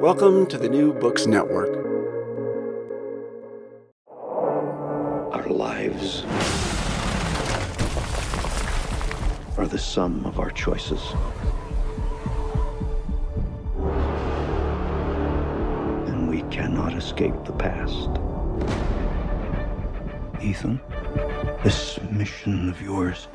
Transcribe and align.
Welcome 0.00 0.46
to 0.48 0.58
the 0.58 0.68
New 0.68 0.92
Books 0.92 1.26
Network. 1.26 1.70
Our 5.32 5.48
lives 5.48 6.22
are 9.56 9.66
the 9.66 9.78
sum 9.78 10.26
of 10.26 10.38
our 10.38 10.50
choices. 10.50 11.00
And 16.08 16.28
we 16.28 16.42
cannot 16.54 16.92
escape 16.92 17.34
the 17.44 17.52
past. 17.52 18.10
Ethan, 20.42 20.78
this 21.64 21.98
mission 22.10 22.68
of 22.68 22.82
yours 22.82 23.28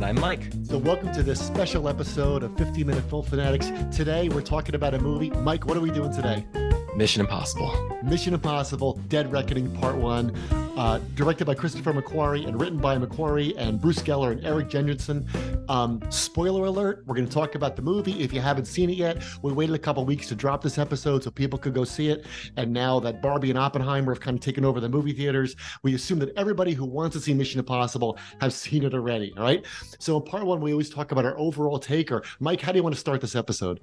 And 0.00 0.06
I'm 0.06 0.18
Mike. 0.18 0.50
So, 0.62 0.78
welcome 0.78 1.12
to 1.12 1.22
this 1.22 1.38
special 1.38 1.86
episode 1.86 2.42
of 2.42 2.56
15 2.56 2.86
Minute 2.86 3.04
Film 3.10 3.22
Fanatics. 3.22 3.70
Today, 3.94 4.30
we're 4.30 4.40
talking 4.40 4.74
about 4.74 4.94
a 4.94 4.98
movie. 4.98 5.28
Mike, 5.28 5.66
what 5.66 5.76
are 5.76 5.80
we 5.80 5.90
doing 5.90 6.10
today? 6.10 6.69
Mission 6.96 7.20
Impossible. 7.20 7.98
Mission 8.02 8.34
Impossible 8.34 8.94
Dead 9.08 9.30
Reckoning 9.30 9.70
Part 9.76 9.96
1, 9.96 10.34
uh, 10.76 10.98
directed 11.14 11.44
by 11.44 11.54
Christopher 11.54 11.92
McQuarrie 11.92 12.46
and 12.46 12.60
written 12.60 12.78
by 12.78 12.96
McQuarrie 12.96 13.54
and 13.56 13.80
Bruce 13.80 14.02
Geller 14.02 14.32
and 14.32 14.44
Erik 14.44 14.68
Jendresen. 14.68 15.26
Um, 15.70 16.02
spoiler 16.10 16.64
alert, 16.66 17.04
we're 17.06 17.14
going 17.14 17.28
to 17.28 17.32
talk 17.32 17.54
about 17.54 17.76
the 17.76 17.82
movie. 17.82 18.20
If 18.22 18.32
you 18.32 18.40
haven't 18.40 18.64
seen 18.64 18.90
it 18.90 18.96
yet, 18.96 19.22
we 19.42 19.52
waited 19.52 19.74
a 19.74 19.78
couple 19.78 20.04
weeks 20.04 20.26
to 20.28 20.34
drop 20.34 20.62
this 20.62 20.78
episode 20.78 21.22
so 21.22 21.30
people 21.30 21.58
could 21.58 21.74
go 21.74 21.84
see 21.84 22.08
it. 22.08 22.26
And 22.56 22.72
now 22.72 22.98
that 23.00 23.22
Barbie 23.22 23.50
and 23.50 23.58
Oppenheimer 23.58 24.12
have 24.12 24.20
kind 24.20 24.36
of 24.36 24.42
taken 24.42 24.64
over 24.64 24.80
the 24.80 24.88
movie 24.88 25.12
theaters, 25.12 25.54
we 25.82 25.94
assume 25.94 26.18
that 26.20 26.36
everybody 26.36 26.72
who 26.72 26.84
wants 26.84 27.14
to 27.16 27.22
see 27.22 27.34
Mission 27.34 27.60
Impossible 27.60 28.18
has 28.40 28.54
seen 28.54 28.84
it 28.84 28.94
already. 28.94 29.32
All 29.36 29.44
right. 29.44 29.64
So 29.98 30.16
in 30.16 30.24
part 30.24 30.44
one, 30.44 30.60
we 30.60 30.72
always 30.72 30.90
talk 30.90 31.12
about 31.12 31.24
our 31.24 31.38
overall 31.38 31.78
take. 31.78 32.10
Or 32.10 32.22
Mike, 32.40 32.60
how 32.60 32.72
do 32.72 32.78
you 32.78 32.82
want 32.82 32.94
to 32.94 33.00
start 33.00 33.20
this 33.20 33.36
episode? 33.36 33.80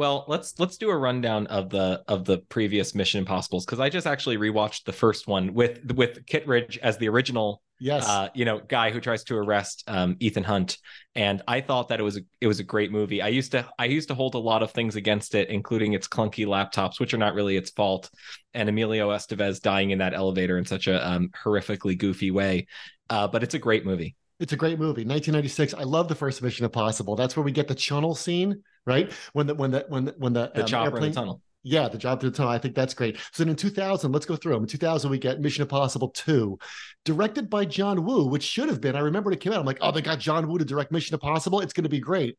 Well, 0.00 0.24
let's 0.28 0.58
let's 0.58 0.78
do 0.78 0.88
a 0.88 0.96
rundown 0.96 1.46
of 1.48 1.68
the 1.68 2.02
of 2.08 2.24
the 2.24 2.38
previous 2.38 2.94
Mission 2.94 3.18
Impossibles 3.18 3.66
because 3.66 3.80
I 3.80 3.90
just 3.90 4.06
actually 4.06 4.38
rewatched 4.38 4.84
the 4.84 4.94
first 4.94 5.28
one 5.28 5.52
with 5.52 5.92
with 5.92 6.24
Kittredge 6.24 6.78
as 6.78 6.96
the 6.96 7.10
original, 7.10 7.60
Yes. 7.78 8.08
uh, 8.08 8.30
you 8.32 8.46
know, 8.46 8.60
guy 8.66 8.92
who 8.92 9.00
tries 9.02 9.24
to 9.24 9.36
arrest 9.36 9.84
um, 9.88 10.16
Ethan 10.18 10.44
Hunt, 10.44 10.78
and 11.14 11.42
I 11.46 11.60
thought 11.60 11.88
that 11.88 12.00
it 12.00 12.02
was 12.02 12.16
a, 12.16 12.22
it 12.40 12.46
was 12.46 12.60
a 12.60 12.64
great 12.64 12.90
movie. 12.90 13.20
I 13.20 13.28
used 13.28 13.52
to 13.52 13.68
I 13.78 13.84
used 13.84 14.08
to 14.08 14.14
hold 14.14 14.36
a 14.36 14.38
lot 14.38 14.62
of 14.62 14.70
things 14.70 14.96
against 14.96 15.34
it, 15.34 15.50
including 15.50 15.92
its 15.92 16.08
clunky 16.08 16.46
laptops, 16.46 16.98
which 16.98 17.12
are 17.12 17.18
not 17.18 17.34
really 17.34 17.58
its 17.58 17.68
fault, 17.68 18.08
and 18.54 18.70
Emilio 18.70 19.10
Estevez 19.10 19.60
dying 19.60 19.90
in 19.90 19.98
that 19.98 20.14
elevator 20.14 20.56
in 20.56 20.64
such 20.64 20.86
a 20.86 21.06
um, 21.06 21.28
horrifically 21.44 21.98
goofy 21.98 22.30
way. 22.30 22.68
Uh, 23.10 23.28
but 23.28 23.42
it's 23.42 23.54
a 23.54 23.58
great 23.58 23.84
movie. 23.84 24.16
It's 24.40 24.54
a 24.54 24.56
great 24.56 24.78
movie, 24.78 25.04
1996. 25.04 25.74
I 25.74 25.82
love 25.82 26.08
the 26.08 26.14
first 26.14 26.42
Mission 26.42 26.64
Impossible. 26.64 27.14
That's 27.14 27.36
where 27.36 27.44
we 27.44 27.52
get 27.52 27.68
the 27.68 27.74
tunnel 27.74 28.14
scene, 28.14 28.62
right? 28.86 29.12
When 29.34 29.46
the 29.46 29.54
when 29.54 29.70
the 29.70 29.84
when 29.88 30.06
the, 30.06 30.14
when 30.16 30.32
the, 30.32 30.50
The 30.54 30.62
um, 30.62 30.66
chopper 30.66 30.84
airplane, 30.86 31.10
the 31.12 31.14
tunnel. 31.14 31.42
Yeah, 31.62 31.88
the 31.88 31.98
job 31.98 32.20
through 32.20 32.30
the 32.30 32.38
tunnel. 32.38 32.50
I 32.50 32.56
think 32.56 32.74
that's 32.74 32.94
great. 32.94 33.18
So 33.32 33.44
then 33.44 33.50
in 33.50 33.56
2000, 33.56 34.10
let's 34.12 34.24
go 34.24 34.34
through 34.36 34.54
them. 34.54 34.62
In 34.62 34.68
2000, 34.68 35.10
we 35.10 35.18
get 35.18 35.40
Mission 35.40 35.60
Impossible 35.60 36.08
2, 36.08 36.58
directed 37.04 37.50
by 37.50 37.66
John 37.66 38.02
Woo, 38.02 38.24
which 38.24 38.42
should 38.42 38.70
have 38.70 38.80
been. 38.80 38.96
I 38.96 39.00
remember 39.00 39.30
it 39.30 39.40
came 39.40 39.52
out. 39.52 39.60
I'm 39.60 39.66
like, 39.66 39.78
oh, 39.82 39.92
they 39.92 40.00
got 40.00 40.18
John 40.18 40.48
Woo 40.48 40.56
to 40.56 40.64
direct 40.64 40.90
Mission 40.90 41.12
Impossible. 41.12 41.60
It's 41.60 41.74
going 41.74 41.84
to 41.84 41.90
be 41.90 42.00
great. 42.00 42.38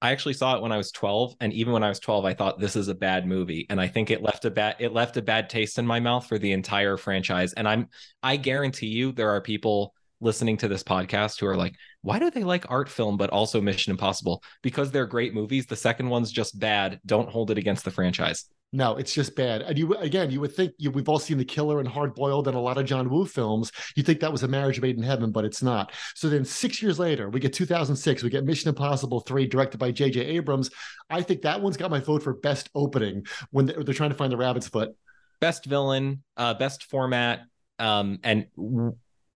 I 0.00 0.10
actually 0.10 0.34
saw 0.34 0.56
it 0.56 0.62
when 0.62 0.72
I 0.72 0.78
was 0.78 0.90
12, 0.90 1.36
and 1.40 1.52
even 1.52 1.74
when 1.74 1.84
I 1.84 1.88
was 1.88 2.00
12, 2.00 2.24
I 2.24 2.32
thought 2.32 2.58
this 2.58 2.76
is 2.76 2.88
a 2.88 2.94
bad 2.94 3.26
movie, 3.26 3.66
and 3.68 3.78
I 3.78 3.88
think 3.88 4.10
it 4.10 4.22
left 4.22 4.44
a 4.46 4.50
bad 4.50 4.76
it 4.80 4.92
left 4.92 5.18
a 5.18 5.22
bad 5.22 5.50
taste 5.50 5.78
in 5.78 5.86
my 5.86 6.00
mouth 6.00 6.26
for 6.26 6.38
the 6.38 6.52
entire 6.52 6.96
franchise. 6.96 7.52
And 7.52 7.68
I'm 7.68 7.88
I 8.22 8.36
guarantee 8.36 8.88
you 8.88 9.12
there 9.12 9.30
are 9.30 9.40
people 9.40 9.94
listening 10.22 10.56
to 10.58 10.68
this 10.68 10.82
podcast 10.82 11.40
who 11.40 11.46
are 11.46 11.56
like, 11.56 11.74
why 12.00 12.18
do 12.18 12.30
they 12.30 12.44
like 12.44 12.70
art 12.70 12.88
film 12.88 13.16
but 13.16 13.30
also 13.30 13.60
Mission 13.60 13.90
Impossible? 13.90 14.42
Because 14.62 14.90
they're 14.90 15.06
great 15.06 15.34
movies. 15.34 15.66
The 15.66 15.76
second 15.76 16.08
one's 16.08 16.32
just 16.32 16.58
bad. 16.58 17.00
Don't 17.04 17.28
hold 17.28 17.50
it 17.50 17.58
against 17.58 17.84
the 17.84 17.90
franchise. 17.90 18.46
No, 18.74 18.96
it's 18.96 19.12
just 19.12 19.36
bad. 19.36 19.60
And 19.60 19.76
you 19.76 19.94
again, 19.96 20.30
you 20.30 20.40
would 20.40 20.54
think 20.54 20.72
you, 20.78 20.90
we've 20.90 21.08
all 21.08 21.18
seen 21.18 21.36
The 21.36 21.44
Killer 21.44 21.78
and 21.78 21.88
Hard 21.88 22.14
Boiled 22.14 22.48
and 22.48 22.56
a 22.56 22.60
lot 22.60 22.78
of 22.78 22.86
John 22.86 23.10
Woo 23.10 23.26
films. 23.26 23.70
You 23.96 24.02
think 24.02 24.20
that 24.20 24.32
was 24.32 24.44
a 24.44 24.48
marriage 24.48 24.80
made 24.80 24.96
in 24.96 25.02
heaven, 25.02 25.30
but 25.30 25.44
it's 25.44 25.62
not. 25.62 25.92
So 26.14 26.30
then 26.30 26.44
six 26.46 26.80
years 26.80 26.98
later, 26.98 27.28
we 27.28 27.38
get 27.38 27.52
2006. 27.52 28.22
We 28.22 28.30
get 28.30 28.44
Mission 28.44 28.70
Impossible 28.70 29.20
3, 29.20 29.46
directed 29.46 29.76
by 29.76 29.90
J.J. 29.90 30.20
Abrams. 30.22 30.70
I 31.10 31.20
think 31.20 31.42
that 31.42 31.60
one's 31.60 31.76
got 31.76 31.90
my 31.90 32.00
vote 32.00 32.22
for 32.22 32.32
best 32.32 32.70
opening 32.74 33.26
when 33.50 33.66
they're, 33.66 33.84
they're 33.84 33.94
trying 33.94 34.10
to 34.10 34.16
find 34.16 34.32
the 34.32 34.38
rabbit's 34.38 34.68
foot. 34.68 34.96
Best 35.38 35.66
villain, 35.66 36.22
uh, 36.38 36.54
best 36.54 36.84
format, 36.84 37.40
um, 37.78 38.20
and 38.22 38.46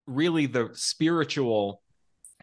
really 0.07 0.47
the 0.47 0.71
spiritual 0.75 1.83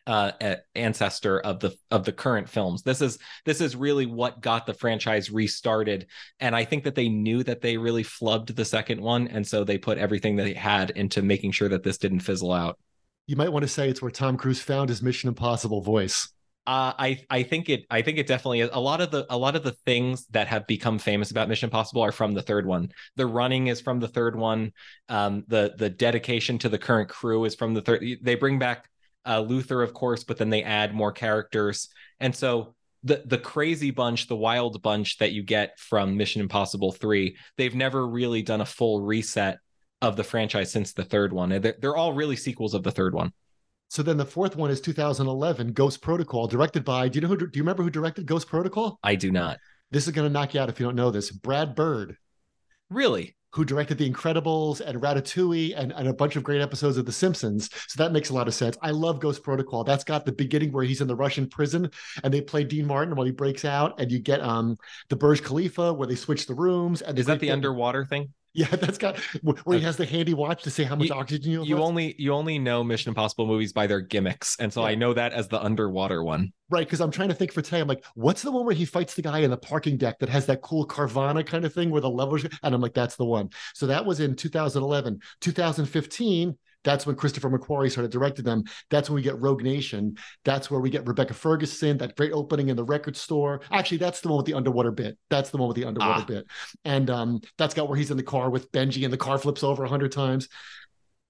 uh, 0.06 0.32
ancestor 0.76 1.40
of 1.40 1.60
the 1.60 1.76
of 1.90 2.04
the 2.04 2.12
current 2.12 2.50
films. 2.50 2.84
This 2.84 3.02
is 3.02 3.18
this 3.46 3.62
is 3.62 3.76
really 3.76 4.06
what 4.06 4.42
got 4.42 4.66
the 4.66 4.74
franchise 4.74 5.32
restarted, 5.32 6.08
and 6.40 6.56
I 6.56 6.66
think 6.66 6.84
that 6.84 6.96
they 6.96 7.10
knew 7.10 7.44
that 7.44 7.62
they 7.62 7.78
really 7.78 8.04
flubbed 8.04 8.56
the 8.56 8.66
second 8.66 9.02
one, 9.02 9.28
and 9.28 9.48
so 9.48 9.64
they 9.64 9.78
put 9.78 9.98
everything 9.98 10.36
they 10.36 10.54
had 10.54 10.90
into 10.92 11.22
making 11.22 11.52
sure 11.52 11.70
that 11.70 11.84
this 11.84 11.98
didn't 11.98 12.20
fizzle 12.20 12.52
out. 12.52 12.78
You 13.28 13.38
might 13.38 13.54
want 13.54 13.64
to 13.64 13.70
say 13.70 13.90
it's 13.90 14.02
where 14.02 14.12
Tom 14.12 14.36
Cruise 14.36 14.62
found 14.62 14.90
his 14.90 15.02
Mission 15.02 15.30
Impossible 15.30 15.82
voice. 15.82 16.30
Uh, 16.66 16.94
I 16.98 17.20
I 17.30 17.44
think 17.44 17.68
it 17.68 17.86
I 17.90 18.02
think 18.02 18.18
it 18.18 18.28
definitely 18.28 18.62
is. 18.62 18.70
A 18.72 18.80
lot 18.80 19.02
of 19.02 19.12
the 19.12 19.26
a 19.30 19.38
lot 19.38 19.58
of 19.58 19.64
the 19.64 19.76
things 19.86 20.26
that 20.28 20.48
have 20.48 20.66
become 20.66 20.98
famous 20.98 21.30
about 21.30 21.50
Mission 21.50 21.68
Impossible 21.68 22.02
are 22.02 22.14
from 22.14 22.34
the 22.34 22.42
third 22.42 22.66
one. 22.66 22.90
The 23.18 23.26
running 23.26 23.68
is 23.68 23.82
from 23.82 24.00
the 24.00 24.08
third 24.08 24.36
one. 24.38 24.72
Um, 25.10 25.44
the 25.48 25.74
the 25.78 25.90
dedication 25.90 26.58
to 26.60 26.70
the 26.70 26.78
current 26.78 27.10
crew 27.10 27.44
is 27.44 27.54
from 27.54 27.74
the 27.74 27.82
third. 27.82 28.04
They 28.22 28.36
bring 28.36 28.60
back 28.60 28.90
uh, 29.26 29.42
Luther, 29.42 29.82
of 29.82 29.94
course, 29.94 30.24
but 30.24 30.38
then 30.38 30.50
they 30.50 30.64
add 30.64 30.94
more 30.94 31.12
characters, 31.12 31.90
and 32.22 32.34
so 32.34 32.76
the 33.04 33.24
the 33.26 33.38
crazy 33.38 33.92
bunch, 33.92 34.28
the 34.28 34.36
wild 34.36 34.82
bunch 34.82 35.18
that 35.18 35.34
you 35.34 35.44
get 35.44 35.78
from 35.78 36.16
Mission 36.16 36.42
Impossible 36.42 36.94
Three, 36.94 37.36
they've 37.58 37.76
never 37.76 38.08
really 38.08 38.42
done 38.42 38.62
a 38.62 38.66
full 38.66 39.02
reset 39.02 39.58
of 40.02 40.16
the 40.16 40.24
franchise 40.24 40.72
since 40.72 40.94
the 40.94 41.06
third 41.06 41.34
one. 41.34 41.50
They're, 41.50 41.76
they're 41.80 41.96
all 41.96 42.14
really 42.14 42.36
sequels 42.36 42.74
of 42.74 42.84
the 42.84 42.92
third 42.92 43.14
one. 43.14 43.34
So 43.94 44.02
then 44.02 44.18
the 44.18 44.26
fourth 44.26 44.56
one 44.56 44.72
is 44.72 44.82
2011, 44.82 45.74
Ghost 45.74 46.02
Protocol, 46.02 46.48
directed 46.48 46.84
by. 46.84 47.08
Do 47.10 47.18
you 47.18 47.22
know 47.22 47.28
who? 47.28 47.38
Do 47.38 47.46
you 47.54 47.62
remember 47.62 47.84
who 47.84 47.92
directed 47.92 48.26
Ghost 48.26 48.48
Protocol? 48.48 48.98
I 49.04 49.14
do 49.14 49.30
not 49.30 49.60
This 49.92 50.08
is 50.08 50.14
going 50.14 50.28
to 50.28 50.34
knock 50.34 50.56
you 50.56 50.62
out 50.62 50.68
if 50.68 50.80
you 50.80 50.88
don't 50.88 50.96
know 50.96 51.12
this. 51.12 51.30
Brad 51.30 51.76
Bird, 51.76 52.18
really. 52.90 53.36
who 53.52 53.64
directed 53.64 54.00
The 54.00 54.10
Incredibles 54.10 54.82
and 54.82 55.00
Ratatouille 55.00 55.76
and, 55.78 55.92
and 55.92 56.08
a 56.08 56.14
bunch 56.16 56.36
of 56.36 56.44
great 56.44 56.60
episodes 56.60 56.98
of 56.98 57.06
The 57.06 57.12
Simpsons. 57.12 57.70
So 57.88 58.02
that 58.04 58.12
makes 58.12 58.32
a 58.32 58.34
lot 58.34 58.48
of 58.48 58.56
sense. 58.56 58.76
I 58.82 58.90
love 58.90 59.20
Ghost 59.20 59.44
Protocol. 59.44 59.84
That's 59.84 60.04
got 60.04 60.26
the 60.26 60.32
beginning 60.32 60.72
where 60.72 60.84
he's 60.84 61.02
in 61.02 61.08
the 61.08 61.16
Russian 61.16 61.48
prison 61.48 61.92
and 62.24 62.34
they 62.34 62.42
play 62.42 62.64
Dean 62.64 62.88
Martin 62.88 63.16
while 63.16 63.28
he 63.28 63.32
breaks 63.32 63.64
out, 63.64 64.00
and 64.00 64.12
you 64.12 64.18
get 64.18 64.42
um 64.42 64.76
the 65.10 65.16
Burj 65.16 65.44
Khalifa 65.44 65.94
where 65.94 66.08
they 66.08 66.16
switch 66.16 66.48
the 66.48 66.56
rooms. 66.56 67.04
And 67.04 67.20
Is 67.20 67.28
that 67.28 67.40
the 67.40 67.52
underwater 67.52 68.06
thing? 68.06 68.34
Yeah, 68.56 68.68
that's 68.68 69.00
got 69.00 69.18
where 69.42 69.78
he 69.80 69.84
has 69.84 69.98
the 69.98 70.06
handy 70.06 70.36
watch 70.36 70.62
to 70.64 70.70
say 70.70 70.84
how 70.84 70.96
much 70.96 71.08
You- 71.08 71.16
oxygen 71.16 71.52
you. 71.52 71.64
You 71.64 71.76
left. 71.76 71.88
only 71.88 72.16
you 72.20 72.34
only 72.34 72.60
know 72.60 72.84
Mission 72.84 73.10
Impossible 73.10 73.48
movies 73.48 73.74
by 73.74 73.88
their 73.88 74.00
gimmicks, 74.00 74.56
and 74.60 74.72
so 74.72 74.82
Yeah. 74.82 74.90
I 74.90 74.96
know 74.96 75.14
that 75.14 75.34
as 75.34 75.48
the 75.48 75.60
underwater 75.64 76.24
one. 76.24 76.54
Right, 76.70 76.86
because 76.86 77.02
I'm 77.02 77.10
trying 77.12 77.30
to 77.30 77.36
think 77.36 77.52
for 77.52 77.62
today. 77.64 77.80
I'm 77.80 77.88
like, 77.88 78.04
what's 78.16 78.42
the 78.44 78.52
one 78.52 78.66
where 78.66 78.76
he 78.76 78.86
fights 78.86 79.16
the 79.16 79.22
guy 79.24 79.40
in 79.40 79.50
the 79.52 79.58
parking 79.58 79.98
deck 79.98 80.20
that 80.20 80.30
has 80.30 80.46
that 80.48 80.62
cool 80.62 80.88
Carvana 80.88 81.46
kind 81.46 81.66
of 81.66 81.74
thing 81.74 81.90
where 81.90 82.02
the 82.02 82.10
levels, 82.10 82.44
and 82.64 82.76
I'm 82.76 82.82
like, 82.82 82.94
that's 82.94 83.16
the 83.16 83.26
one. 83.26 83.50
So 83.74 83.88
that 83.88 84.06
was 84.06 84.20
in 84.20 84.36
2011. 84.36 85.20
2015, 85.42 86.58
that's 86.84 87.06
when 87.06 87.16
Christopher 87.16 87.50
McQuarrie 87.50 87.92
started 87.92 88.12
directing 88.12 88.46
them. 88.46 88.64
That's 88.90 89.10
when 89.10 89.16
we 89.16 89.22
get 89.22 89.40
Rogue 89.42 89.64
Nation. 89.64 90.18
That's 90.46 90.70
where 90.70 90.80
we 90.80 90.90
get 90.90 91.08
Rebecca 91.08 91.34
Ferguson, 91.34 91.98
that 91.98 92.16
great 92.16 92.32
opening 92.34 92.70
in 92.70 92.76
the 92.76 92.84
record 92.84 93.16
store. 93.16 93.62
Actually, 93.72 93.98
that's 93.98 94.22
the 94.22 94.28
one 94.30 94.38
with 94.38 94.46
the 94.46 94.54
underwater 94.54 94.92
bit. 94.92 95.18
That's 95.30 95.50
the 95.50 95.58
one 95.58 95.68
with 95.68 95.78
the 95.78 95.86
underwater 95.86 96.22
Ah. 96.22 96.26
bit. 96.26 96.46
And 96.86 97.10
um, 97.10 97.42
that's 97.58 97.74
got 97.74 97.88
where 97.88 97.98
he's 97.98 98.12
in 98.12 98.18
the 98.18 98.24
car 98.24 98.50
with 98.50 98.72
Benji 98.72 99.04
and 99.04 99.14
the 99.14 99.18
car 99.18 99.38
flips 99.38 99.64
over 99.64 99.84
a 99.84 99.90
hundred 99.90 100.12
times. 100.12 100.48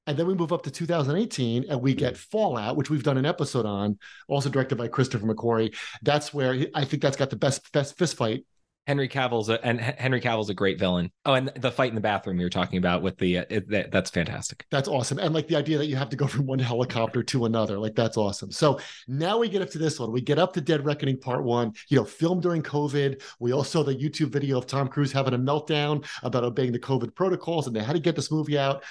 And 0.06 0.18
then 0.18 0.28
we 0.28 0.34
move 0.34 0.52
up 0.52 0.64
to 0.64 0.72
2018 0.72 1.66
and 1.70 1.82
we 1.82 1.94
get 1.94 2.18
Fallout, 2.18 2.76
which 2.76 2.90
we've 2.90 3.04
done 3.04 3.18
an 3.18 3.26
episode 3.26 3.66
on, 3.66 3.98
also 4.28 4.50
directed 4.50 4.76
by 4.78 4.90
Christopher 4.90 5.26
McQuarrie. 5.26 5.74
That's 6.02 6.34
where 6.34 6.66
I 6.76 6.84
think 6.84 7.02
that's 7.02 7.16
got 7.16 7.30
the 7.30 7.38
best, 7.38 7.72
best 7.72 7.98
fist 7.98 8.18
fight. 8.18 8.46
Henry 8.88 9.08
Cavill's 9.08 9.48
a, 9.48 9.64
and 9.66 9.80
Henry 9.80 10.20
Cavill's 10.20 10.50
a 10.50 10.54
great 10.54 10.78
villain. 10.78 11.10
Oh, 11.26 11.34
and 11.34 11.50
the 11.56 11.72
fight 11.72 11.90
in 11.90 11.96
the 11.96 12.02
bathroom 12.02 12.38
you 12.40 12.46
were 12.46 12.50
talking 12.50 12.78
about 12.78 13.02
with 13.02 13.18
the 13.18 13.40
uh, 13.40 13.46
it, 13.50 13.70
that, 13.70 13.92
that's 13.92 14.10
fantastic. 14.10 14.66
That's 14.72 14.90
awesome. 14.90 15.20
And 15.20 15.34
like 15.34 15.48
the 15.48 15.56
idea 15.56 15.78
that 15.78 15.86
you 15.86 15.96
have 15.96 16.10
to 16.10 16.18
go 16.18 16.28
from 16.34 16.46
one 16.46 16.60
helicopter 16.60 17.24
to 17.24 17.46
another, 17.46 17.80
like 17.80 17.96
that's 17.96 18.18
awesome. 18.18 18.52
So 18.52 18.80
now 19.08 19.38
we 19.38 19.48
get 19.48 19.62
up 19.62 19.70
to 19.72 19.78
this 19.78 20.00
one. 20.00 20.12
We 20.12 20.22
get 20.22 20.38
up 20.38 20.54
to 20.54 20.62
Dead 20.62 20.86
Reckoning 20.86 21.20
Part 21.20 21.44
One, 21.44 21.74
you 21.88 21.98
know, 21.98 22.04
filmed 22.04 22.42
during 22.42 22.62
COVID. 22.62 23.22
We 23.40 23.54
also 23.54 23.84
the 23.84 23.96
YouTube 23.96 24.32
video 24.32 24.58
of 24.58 24.68
Tom 24.68 24.90
Cruise 24.90 25.14
having 25.14 25.34
a 25.34 25.40
meltdown 25.40 26.06
about 26.22 26.44
obeying 26.44 26.74
the 26.74 26.80
COVID 26.80 27.16
protocols 27.16 27.68
and 27.68 27.76
they 27.76 27.84
had 27.84 27.94
to 27.94 28.00
get 28.00 28.16
this 28.16 28.32
movie 28.32 28.58
out. 28.58 28.84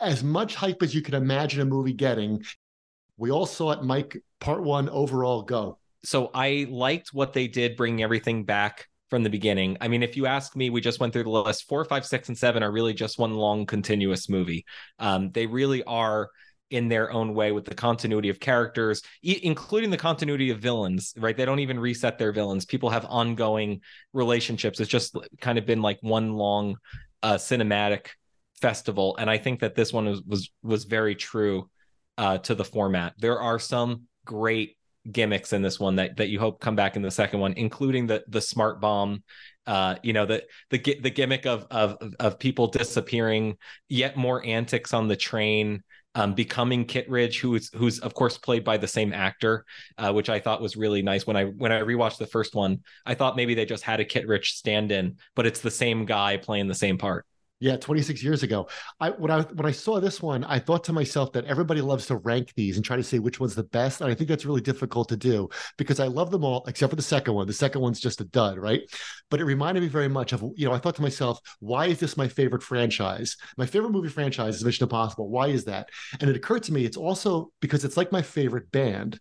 As 0.00 0.22
much 0.22 0.54
hype 0.54 0.82
as 0.82 0.94
you 0.94 1.02
can 1.02 1.14
imagine 1.14 1.60
a 1.60 1.64
movie 1.64 1.92
getting. 1.92 2.42
We 3.18 3.30
all 3.30 3.44
saw 3.44 3.72
it, 3.72 3.82
Mike, 3.82 4.16
part 4.38 4.62
one 4.62 4.88
overall 4.88 5.42
go. 5.42 5.78
So 6.04 6.30
I 6.32 6.66
liked 6.70 7.12
what 7.12 7.34
they 7.34 7.48
did, 7.48 7.76
bringing 7.76 8.02
everything 8.02 8.44
back 8.44 8.88
from 9.10 9.22
the 9.24 9.30
beginning. 9.30 9.76
I 9.80 9.88
mean, 9.88 10.02
if 10.02 10.16
you 10.16 10.26
ask 10.26 10.56
me, 10.56 10.70
we 10.70 10.80
just 10.80 11.00
went 11.00 11.12
through 11.12 11.24
the 11.24 11.30
list. 11.30 11.68
Four, 11.68 11.84
five, 11.84 12.06
six, 12.06 12.28
and 12.28 12.38
seven 12.38 12.62
are 12.62 12.70
really 12.70 12.94
just 12.94 13.18
one 13.18 13.34
long 13.34 13.66
continuous 13.66 14.28
movie. 14.28 14.64
Um, 14.98 15.30
they 15.32 15.46
really 15.46 15.82
are 15.84 16.30
in 16.70 16.88
their 16.88 17.12
own 17.12 17.34
way 17.34 17.50
with 17.50 17.64
the 17.64 17.74
continuity 17.74 18.28
of 18.28 18.38
characters, 18.38 19.02
e- 19.22 19.40
including 19.42 19.90
the 19.90 19.96
continuity 19.96 20.50
of 20.50 20.60
villains, 20.60 21.12
right? 21.16 21.36
They 21.36 21.44
don't 21.44 21.58
even 21.58 21.80
reset 21.80 22.16
their 22.16 22.32
villains. 22.32 22.64
People 22.64 22.90
have 22.90 23.04
ongoing 23.06 23.80
relationships. 24.12 24.78
It's 24.78 24.88
just 24.88 25.16
kind 25.40 25.58
of 25.58 25.66
been 25.66 25.82
like 25.82 25.98
one 26.00 26.34
long 26.34 26.76
uh, 27.24 27.34
cinematic 27.34 28.06
festival. 28.60 29.16
And 29.16 29.28
I 29.28 29.38
think 29.38 29.60
that 29.60 29.74
this 29.74 29.92
one 29.92 30.06
was 30.06 30.22
was 30.22 30.50
was 30.62 30.84
very 30.84 31.16
true 31.16 31.68
uh, 32.16 32.38
to 32.38 32.54
the 32.54 32.64
format. 32.64 33.14
There 33.18 33.40
are 33.40 33.58
some 33.58 34.02
great 34.24 34.76
gimmicks 35.12 35.52
in 35.52 35.62
this 35.62 35.78
one 35.80 35.96
that 35.96 36.16
that 36.16 36.28
you 36.28 36.38
hope 36.38 36.60
come 36.60 36.76
back 36.76 36.96
in 36.96 37.02
the 37.02 37.10
second 37.10 37.40
one, 37.40 37.52
including 37.54 38.06
the 38.06 38.24
the 38.28 38.40
smart 38.40 38.80
bomb. 38.80 39.22
Uh, 39.66 39.96
you 40.02 40.12
know 40.12 40.26
the 40.26 40.42
the 40.70 40.78
the 41.00 41.10
gimmick 41.10 41.46
of 41.46 41.66
of 41.70 41.96
of 42.18 42.38
people 42.38 42.66
disappearing, 42.66 43.56
yet 43.88 44.16
more 44.16 44.44
antics 44.44 44.92
on 44.94 45.08
the 45.08 45.16
train. 45.16 45.82
Um, 46.16 46.34
becoming 46.34 46.86
Kittredge, 46.86 47.38
who 47.38 47.54
is 47.54 47.70
who's 47.72 48.00
of 48.00 48.14
course 48.14 48.36
played 48.36 48.64
by 48.64 48.76
the 48.78 48.88
same 48.88 49.12
actor, 49.12 49.64
uh, 49.96 50.12
which 50.12 50.28
I 50.28 50.40
thought 50.40 50.60
was 50.60 50.76
really 50.76 51.02
nice. 51.02 51.24
When 51.24 51.36
I 51.36 51.44
when 51.44 51.70
I 51.70 51.80
rewatched 51.82 52.18
the 52.18 52.26
first 52.26 52.56
one, 52.56 52.80
I 53.06 53.14
thought 53.14 53.36
maybe 53.36 53.54
they 53.54 53.64
just 53.64 53.84
had 53.84 54.00
a 54.00 54.04
Kittredge 54.04 54.54
stand 54.54 54.90
in, 54.90 55.18
but 55.36 55.46
it's 55.46 55.60
the 55.60 55.70
same 55.70 56.06
guy 56.06 56.36
playing 56.36 56.66
the 56.66 56.74
same 56.74 56.98
part. 56.98 57.26
Yeah, 57.62 57.76
26 57.76 58.22
years 58.22 58.42
ago. 58.42 58.68
I 59.00 59.10
when 59.10 59.30
I 59.30 59.42
when 59.42 59.66
I 59.66 59.70
saw 59.72 60.00
this 60.00 60.22
one, 60.22 60.44
I 60.44 60.58
thought 60.58 60.82
to 60.84 60.94
myself 60.94 61.32
that 61.32 61.44
everybody 61.44 61.82
loves 61.82 62.06
to 62.06 62.16
rank 62.16 62.54
these 62.56 62.76
and 62.76 62.84
try 62.84 62.96
to 62.96 63.02
say 63.02 63.18
which 63.18 63.38
one's 63.38 63.54
the 63.54 63.64
best. 63.64 64.00
And 64.00 64.10
I 64.10 64.14
think 64.14 64.28
that's 64.30 64.46
really 64.46 64.62
difficult 64.62 65.10
to 65.10 65.16
do 65.16 65.46
because 65.76 66.00
I 66.00 66.06
love 66.06 66.30
them 66.30 66.42
all 66.42 66.64
except 66.68 66.88
for 66.88 66.96
the 66.96 67.02
second 67.02 67.34
one. 67.34 67.46
The 67.46 67.52
second 67.52 67.82
one's 67.82 68.00
just 68.00 68.22
a 68.22 68.24
dud, 68.24 68.56
right? 68.56 68.80
But 69.28 69.40
it 69.40 69.44
reminded 69.44 69.82
me 69.82 69.88
very 69.88 70.08
much 70.08 70.32
of, 70.32 70.42
you 70.56 70.66
know, 70.66 70.72
I 70.72 70.78
thought 70.78 70.96
to 70.96 71.02
myself, 71.02 71.38
why 71.58 71.86
is 71.86 72.00
this 72.00 72.16
my 72.16 72.28
favorite 72.28 72.62
franchise? 72.62 73.36
My 73.58 73.66
favorite 73.66 73.90
movie 73.90 74.08
franchise 74.08 74.56
is 74.56 74.64
Mission 74.64 74.84
Impossible. 74.84 75.28
Why 75.28 75.48
is 75.48 75.66
that? 75.66 75.90
And 76.18 76.30
it 76.30 76.36
occurred 76.36 76.62
to 76.64 76.72
me 76.72 76.86
it's 76.86 76.96
also 76.96 77.52
because 77.60 77.84
it's 77.84 77.98
like 77.98 78.10
my 78.10 78.22
favorite 78.22 78.72
band. 78.72 79.20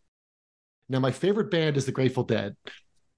Now, 0.87 0.99
my 0.99 1.11
favorite 1.11 1.51
band 1.51 1.75
is 1.75 1.85
the 1.85 1.91
Grateful 1.91 2.23
Dead. 2.23 2.55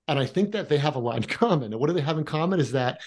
And 0.07 0.19
I 0.19 0.25
think 0.25 0.51
that 0.53 0.67
they 0.67 0.77
have 0.77 0.95
a 0.95 0.99
lot 0.99 1.17
in 1.17 1.23
common. 1.23 1.71
And 1.71 1.79
what 1.79 1.87
do 1.87 1.93
they 1.93 2.01
have 2.01 2.17
in 2.17 2.25
common 2.25 2.59
is 2.59 2.71
that 2.71 3.01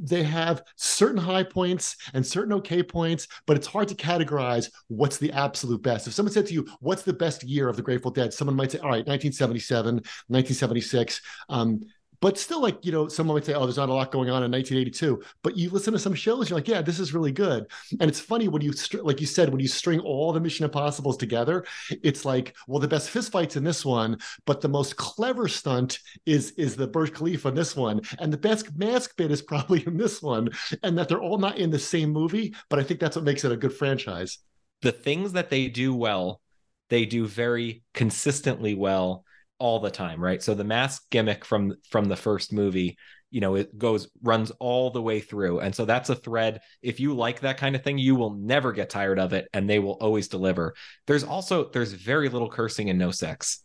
they 0.00 0.22
have 0.22 0.62
certain 0.76 1.18
high 1.18 1.42
points 1.42 1.96
and 2.14 2.26
certain 2.26 2.52
okay 2.54 2.82
points, 2.82 3.28
but 3.46 3.56
it's 3.56 3.66
hard 3.66 3.88
to 3.88 3.94
categorize 3.94 4.70
what's 4.88 5.18
the 5.18 5.32
absolute 5.32 5.82
best. 5.82 6.06
If 6.06 6.14
someone 6.14 6.32
said 6.32 6.46
to 6.46 6.54
you, 6.54 6.66
What's 6.80 7.02
the 7.02 7.12
best 7.12 7.42
year 7.42 7.68
of 7.68 7.76
the 7.76 7.82
Grateful 7.82 8.10
Dead? 8.10 8.32
Someone 8.32 8.56
might 8.56 8.72
say, 8.72 8.78
All 8.78 8.88
right, 8.88 9.06
1977, 9.06 9.94
1976. 9.94 11.20
Um, 11.48 11.82
but 12.20 12.38
still, 12.38 12.60
like, 12.60 12.84
you 12.84 12.92
know, 12.92 13.08
someone 13.08 13.36
might 13.36 13.44
say, 13.46 13.54
Oh, 13.54 13.64
there's 13.64 13.76
not 13.76 13.88
a 13.88 13.94
lot 13.94 14.12
going 14.12 14.28
on 14.30 14.42
in 14.42 14.50
1982. 14.50 15.22
But 15.42 15.56
you 15.56 15.70
listen 15.70 15.92
to 15.94 15.98
some 15.98 16.14
shows, 16.14 16.50
you're 16.50 16.58
like, 16.58 16.68
Yeah, 16.68 16.82
this 16.82 16.98
is 17.00 17.14
really 17.14 17.32
good. 17.32 17.66
And 17.98 18.10
it's 18.10 18.20
funny 18.20 18.48
when 18.48 18.62
you, 18.62 18.72
str- 18.72 19.02
like 19.02 19.20
you 19.20 19.26
said, 19.26 19.48
when 19.50 19.60
you 19.60 19.68
string 19.68 20.00
all 20.00 20.32
the 20.32 20.40
Mission 20.40 20.64
Impossibles 20.64 21.16
together, 21.16 21.64
it's 22.02 22.24
like, 22.24 22.54
well, 22.66 22.80
the 22.80 22.88
best 22.88 23.12
fistfights 23.12 23.56
in 23.56 23.64
this 23.64 23.84
one, 23.84 24.18
but 24.46 24.60
the 24.60 24.68
most 24.68 24.96
clever 24.96 25.48
stunt 25.48 25.98
is 26.26 26.52
is 26.52 26.76
the 26.76 26.86
Burj 26.86 27.12
Khalifa 27.14 27.48
in 27.48 27.54
this 27.54 27.74
one, 27.76 28.00
and 28.18 28.32
the 28.32 28.38
best 28.38 28.76
mask 28.76 29.16
bit 29.16 29.30
is 29.30 29.42
probably 29.42 29.84
in 29.86 29.96
this 29.96 30.22
one, 30.22 30.48
and 30.82 30.96
that 30.98 31.08
they're 31.08 31.20
all 31.22 31.38
not 31.38 31.58
in 31.58 31.70
the 31.70 31.78
same 31.78 32.10
movie. 32.10 32.54
But 32.68 32.78
I 32.78 32.82
think 32.82 33.00
that's 33.00 33.16
what 33.16 33.24
makes 33.24 33.44
it 33.44 33.52
a 33.52 33.56
good 33.56 33.72
franchise. 33.72 34.38
the 34.82 34.92
things 34.92 35.32
that 35.32 35.50
they 35.50 35.68
do 35.68 35.94
well, 35.94 36.40
they 36.88 37.04
do 37.06 37.26
very 37.26 37.82
consistently 37.94 38.74
well 38.74 39.24
all 39.60 39.78
the 39.78 39.90
time, 39.90 40.22
right? 40.22 40.42
So 40.42 40.54
the 40.54 40.64
mask 40.64 41.04
gimmick 41.10 41.44
from 41.44 41.74
from 41.88 42.06
the 42.06 42.16
first 42.16 42.52
movie, 42.52 42.96
you 43.30 43.40
know, 43.40 43.54
it 43.54 43.78
goes 43.78 44.08
runs 44.22 44.50
all 44.58 44.90
the 44.90 45.02
way 45.02 45.20
through. 45.20 45.60
And 45.60 45.74
so 45.74 45.84
that's 45.84 46.10
a 46.10 46.16
thread. 46.16 46.60
If 46.82 46.98
you 46.98 47.14
like 47.14 47.40
that 47.40 47.58
kind 47.58 47.76
of 47.76 47.84
thing, 47.84 47.98
you 47.98 48.16
will 48.16 48.34
never 48.34 48.72
get 48.72 48.90
tired 48.90 49.20
of 49.20 49.32
it 49.32 49.48
and 49.52 49.68
they 49.68 49.78
will 49.78 49.98
always 50.00 50.26
deliver. 50.26 50.74
There's 51.06 51.22
also 51.22 51.70
there's 51.70 51.92
very 51.92 52.28
little 52.28 52.50
cursing 52.50 52.90
and 52.90 52.98
no 52.98 53.12
sex. 53.12 53.62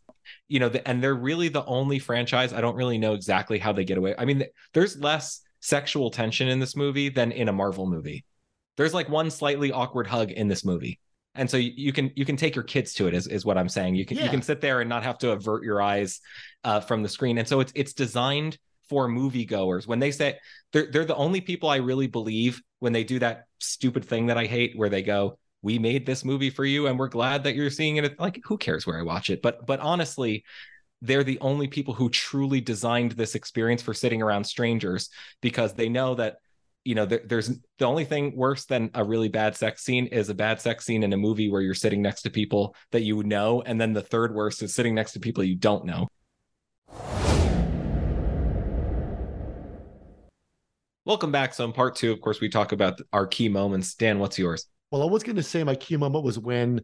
You 0.47 0.59
know, 0.59 0.69
the, 0.69 0.87
and 0.87 1.01
they're 1.01 1.15
really 1.15 1.47
the 1.47 1.65
only 1.65 1.97
franchise 1.97 2.53
I 2.53 2.61
don't 2.61 2.75
really 2.75 2.97
know 2.97 3.13
exactly 3.13 3.57
how 3.57 3.71
they 3.71 3.85
get 3.85 3.97
away. 3.97 4.13
I 4.17 4.25
mean, 4.25 4.43
there's 4.73 4.99
less 4.99 5.41
sexual 5.61 6.11
tension 6.11 6.47
in 6.47 6.59
this 6.59 6.75
movie 6.75 7.09
than 7.09 7.31
in 7.31 7.47
a 7.49 7.53
Marvel 7.53 7.87
movie. 7.87 8.25
There's 8.77 8.93
like 8.93 9.09
one 9.09 9.31
slightly 9.31 9.71
awkward 9.71 10.07
hug 10.07 10.31
in 10.31 10.47
this 10.47 10.65
movie 10.65 10.99
and 11.35 11.49
so 11.49 11.57
you, 11.57 11.71
you 11.75 11.93
can 11.93 12.11
you 12.15 12.25
can 12.25 12.37
take 12.37 12.55
your 12.55 12.63
kids 12.63 12.93
to 12.95 13.07
it 13.07 13.13
is, 13.13 13.27
is 13.27 13.45
what 13.45 13.57
i'm 13.57 13.69
saying. 13.69 13.95
You 13.95 14.05
can 14.05 14.17
Yeah. 14.17 14.23
you 14.25 14.29
can 14.29 14.41
sit 14.41 14.61
there 14.61 14.81
and 14.81 14.89
not 14.89 15.03
have 15.03 15.17
to 15.19 15.31
avert 15.31 15.63
your 15.63 15.81
eyes 15.81 16.21
uh, 16.63 16.79
from 16.79 17.03
the 17.03 17.09
screen. 17.09 17.37
And 17.37 17.47
so 17.47 17.59
it's 17.59 17.71
it's 17.75 17.93
designed 17.93 18.57
for 18.89 19.07
moviegoers. 19.07 19.87
When 19.87 19.99
they 19.99 20.11
say 20.11 20.37
they're, 20.71 20.89
they're 20.91 21.05
the 21.05 21.15
only 21.15 21.41
people 21.41 21.69
i 21.69 21.77
really 21.77 22.07
believe 22.07 22.61
when 22.79 22.93
they 22.93 23.03
do 23.03 23.19
that 23.19 23.45
stupid 23.59 24.05
thing 24.05 24.27
that 24.27 24.37
i 24.37 24.45
hate 24.45 24.77
where 24.77 24.89
they 24.89 25.01
go 25.01 25.37
we 25.61 25.79
made 25.79 26.05
this 26.05 26.23
movie 26.23 26.51
for 26.51 26.63
you 26.63 26.85
and 26.85 26.99
we're 26.99 27.07
glad 27.07 27.43
that 27.45 27.55
you're 27.55 27.71
seeing 27.71 27.95
it. 27.97 28.19
Like 28.19 28.39
who 28.43 28.57
cares 28.57 28.85
where 28.85 28.99
i 28.99 29.03
watch 29.03 29.29
it? 29.31 29.41
But 29.41 29.65
but 29.65 29.79
honestly 29.79 30.43
they're 31.01 31.23
the 31.23 31.39
only 31.41 31.67
people 31.67 31.93
who 31.93 32.09
truly 32.09 32.61
designed 32.61 33.11
this 33.13 33.35
experience 33.35 33.81
for 33.81 33.93
sitting 33.93 34.21
around 34.21 34.43
strangers 34.43 35.09
because 35.41 35.73
they 35.73 35.89
know 35.89 36.15
that 36.15 36.37
you 36.85 36.93
know 36.93 37.05
there, 37.05 37.21
there's 37.25 37.51
the 37.79 37.85
only 37.85 38.05
thing 38.05 38.37
worse 38.37 38.65
than 38.65 38.91
a 38.93 39.03
really 39.03 39.27
bad 39.27 39.55
sex 39.55 39.83
scene 39.83 40.05
is 40.05 40.29
a 40.29 40.35
bad 40.35 40.61
sex 40.61 40.85
scene 40.85 41.01
in 41.01 41.11
a 41.11 41.17
movie 41.17 41.49
where 41.49 41.61
you're 41.61 41.73
sitting 41.73 42.01
next 42.01 42.21
to 42.21 42.29
people 42.29 42.75
that 42.91 43.01
you 43.01 43.23
know 43.23 43.61
and 43.65 43.81
then 43.81 43.91
the 43.91 44.03
third 44.03 44.33
worst 44.33 44.61
is 44.61 44.73
sitting 44.73 44.93
next 44.93 45.13
to 45.13 45.19
people 45.19 45.43
you 45.43 45.55
don't 45.55 45.83
know. 45.83 46.07
Welcome 51.05 51.31
back. 51.31 51.53
So 51.53 51.65
in 51.65 51.73
part 51.73 51.95
two 51.95 52.11
of 52.11 52.21
course 52.21 52.39
we 52.39 52.49
talk 52.49 52.71
about 52.71 53.01
our 53.11 53.25
key 53.25 53.49
moments. 53.49 53.95
Dan 53.95 54.19
what's 54.19 54.37
yours? 54.37 54.67
Well, 54.91 55.01
I 55.01 55.07
was 55.07 55.23
going 55.23 55.35
to 55.35 55.43
say 55.43 55.63
my 55.63 55.75
key 55.75 55.97
moment 55.97 56.23
was 56.23 56.37
when 56.37 56.81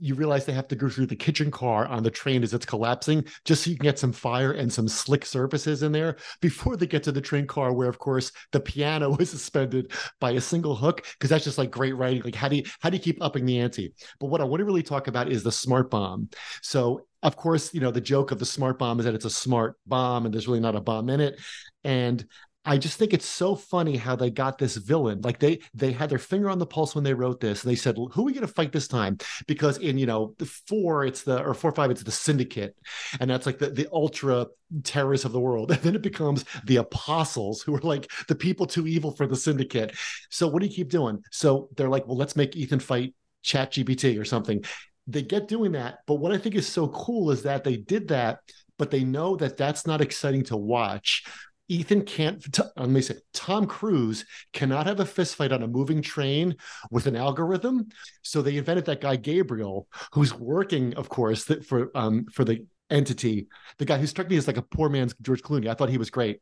you 0.00 0.14
realize 0.14 0.44
they 0.44 0.52
have 0.52 0.68
to 0.68 0.76
go 0.76 0.88
through 0.88 1.06
the 1.06 1.16
kitchen 1.16 1.50
car 1.50 1.86
on 1.86 2.02
the 2.02 2.10
train 2.10 2.42
as 2.42 2.54
it's 2.54 2.66
collapsing, 2.66 3.24
just 3.44 3.64
so 3.64 3.70
you 3.70 3.76
can 3.76 3.84
get 3.84 3.98
some 3.98 4.12
fire 4.12 4.52
and 4.52 4.72
some 4.72 4.88
slick 4.88 5.24
surfaces 5.24 5.82
in 5.82 5.92
there 5.92 6.16
before 6.40 6.76
they 6.76 6.86
get 6.86 7.02
to 7.04 7.12
the 7.12 7.20
train 7.20 7.46
car, 7.46 7.72
where 7.72 7.88
of 7.88 7.98
course 7.98 8.32
the 8.52 8.60
piano 8.60 9.16
is 9.20 9.30
suspended 9.30 9.92
by 10.20 10.32
a 10.32 10.40
single 10.40 10.76
hook, 10.76 11.06
because 11.12 11.30
that's 11.30 11.44
just 11.44 11.58
like 11.58 11.70
great 11.70 11.96
writing. 11.96 12.22
Like 12.22 12.34
how 12.34 12.48
do 12.48 12.56
you 12.56 12.64
how 12.80 12.90
do 12.90 12.96
you 12.96 13.02
keep 13.02 13.22
upping 13.22 13.46
the 13.46 13.58
ante? 13.58 13.92
But 14.18 14.26
what 14.26 14.40
I 14.40 14.44
want 14.44 14.60
to 14.60 14.64
really 14.64 14.82
talk 14.82 15.08
about 15.08 15.30
is 15.30 15.42
the 15.42 15.52
smart 15.52 15.90
bomb. 15.90 16.28
So 16.62 17.06
of 17.22 17.36
course, 17.36 17.74
you 17.74 17.80
know, 17.80 17.90
the 17.90 18.00
joke 18.00 18.30
of 18.30 18.38
the 18.38 18.46
smart 18.46 18.78
bomb 18.78 18.98
is 18.98 19.04
that 19.04 19.14
it's 19.14 19.26
a 19.26 19.30
smart 19.30 19.76
bomb 19.86 20.24
and 20.24 20.32
there's 20.32 20.48
really 20.48 20.60
not 20.60 20.76
a 20.76 20.80
bomb 20.80 21.10
in 21.10 21.20
it. 21.20 21.38
And 21.84 22.24
I 22.64 22.76
just 22.76 22.98
think 22.98 23.14
it's 23.14 23.26
so 23.26 23.54
funny 23.54 23.96
how 23.96 24.16
they 24.16 24.28
got 24.30 24.58
this 24.58 24.76
villain. 24.76 25.22
Like 25.22 25.38
they 25.38 25.60
they 25.72 25.92
had 25.92 26.10
their 26.10 26.18
finger 26.18 26.50
on 26.50 26.58
the 26.58 26.66
pulse 26.66 26.94
when 26.94 27.04
they 27.04 27.14
wrote 27.14 27.40
this. 27.40 27.62
and 27.64 27.70
They 27.70 27.76
said, 27.76 27.96
"Who 27.96 28.10
are 28.20 28.24
we 28.24 28.34
going 28.34 28.46
to 28.46 28.52
fight 28.52 28.70
this 28.70 28.86
time?" 28.86 29.16
Because 29.46 29.78
in 29.78 29.96
you 29.96 30.04
know 30.04 30.34
four, 30.66 31.06
it's 31.06 31.22
the 31.22 31.42
or 31.42 31.54
four 31.54 31.72
five, 31.72 31.90
it's 31.90 32.02
the 32.02 32.10
Syndicate, 32.10 32.76
and 33.18 33.30
that's 33.30 33.46
like 33.46 33.58
the 33.58 33.70
the 33.70 33.88
ultra 33.92 34.46
terrorists 34.84 35.24
of 35.24 35.32
the 35.32 35.40
world. 35.40 35.70
And 35.80 35.80
then 35.80 35.94
it 35.94 36.02
becomes 36.02 36.44
the 36.64 36.76
Apostles, 36.76 37.62
who 37.62 37.74
are 37.74 37.80
like 37.80 38.10
the 38.28 38.34
people 38.34 38.66
too 38.66 38.86
evil 38.86 39.12
for 39.12 39.26
the 39.26 39.36
Syndicate. 39.36 39.96
So 40.28 40.46
what 40.46 40.60
do 40.60 40.68
you 40.68 40.74
keep 40.74 40.90
doing? 40.90 41.22
So 41.30 41.70
they're 41.76 41.88
like, 41.88 42.06
"Well, 42.06 42.18
let's 42.18 42.36
make 42.36 42.56
Ethan 42.56 42.80
fight 42.80 43.14
Chat 43.42 43.72
GPT 43.72 44.20
or 44.20 44.24
something." 44.26 44.62
They 45.06 45.22
get 45.22 45.48
doing 45.48 45.72
that, 45.72 46.00
but 46.06 46.16
what 46.16 46.32
I 46.32 46.38
think 46.38 46.54
is 46.56 46.68
so 46.68 46.88
cool 46.88 47.30
is 47.30 47.42
that 47.44 47.64
they 47.64 47.78
did 47.78 48.08
that, 48.08 48.40
but 48.78 48.90
they 48.90 49.02
know 49.02 49.34
that 49.36 49.56
that's 49.56 49.86
not 49.86 50.02
exciting 50.02 50.44
to 50.44 50.56
watch 50.56 51.24
Ethan 51.70 52.02
can't. 52.02 52.44
Let 52.76 52.88
me 52.88 53.00
say, 53.00 53.14
Tom 53.32 53.64
Cruise 53.64 54.24
cannot 54.52 54.86
have 54.86 54.98
a 54.98 55.04
fistfight 55.04 55.52
on 55.52 55.62
a 55.62 55.68
moving 55.68 56.02
train 56.02 56.56
with 56.90 57.06
an 57.06 57.14
algorithm. 57.14 57.86
So 58.22 58.42
they 58.42 58.56
invented 58.56 58.86
that 58.86 59.00
guy 59.00 59.14
Gabriel, 59.14 59.86
who's 60.12 60.34
working, 60.34 60.94
of 60.94 61.08
course, 61.08 61.44
for 61.44 61.90
um 61.94 62.26
for 62.32 62.44
the 62.44 62.66
entity. 62.90 63.46
The 63.78 63.84
guy 63.84 63.98
who 63.98 64.08
struck 64.08 64.28
me 64.28 64.36
as 64.36 64.48
like 64.48 64.56
a 64.56 64.62
poor 64.62 64.88
man's 64.88 65.14
George 65.22 65.42
Clooney. 65.42 65.68
I 65.68 65.74
thought 65.74 65.90
he 65.90 65.98
was 65.98 66.10
great. 66.10 66.40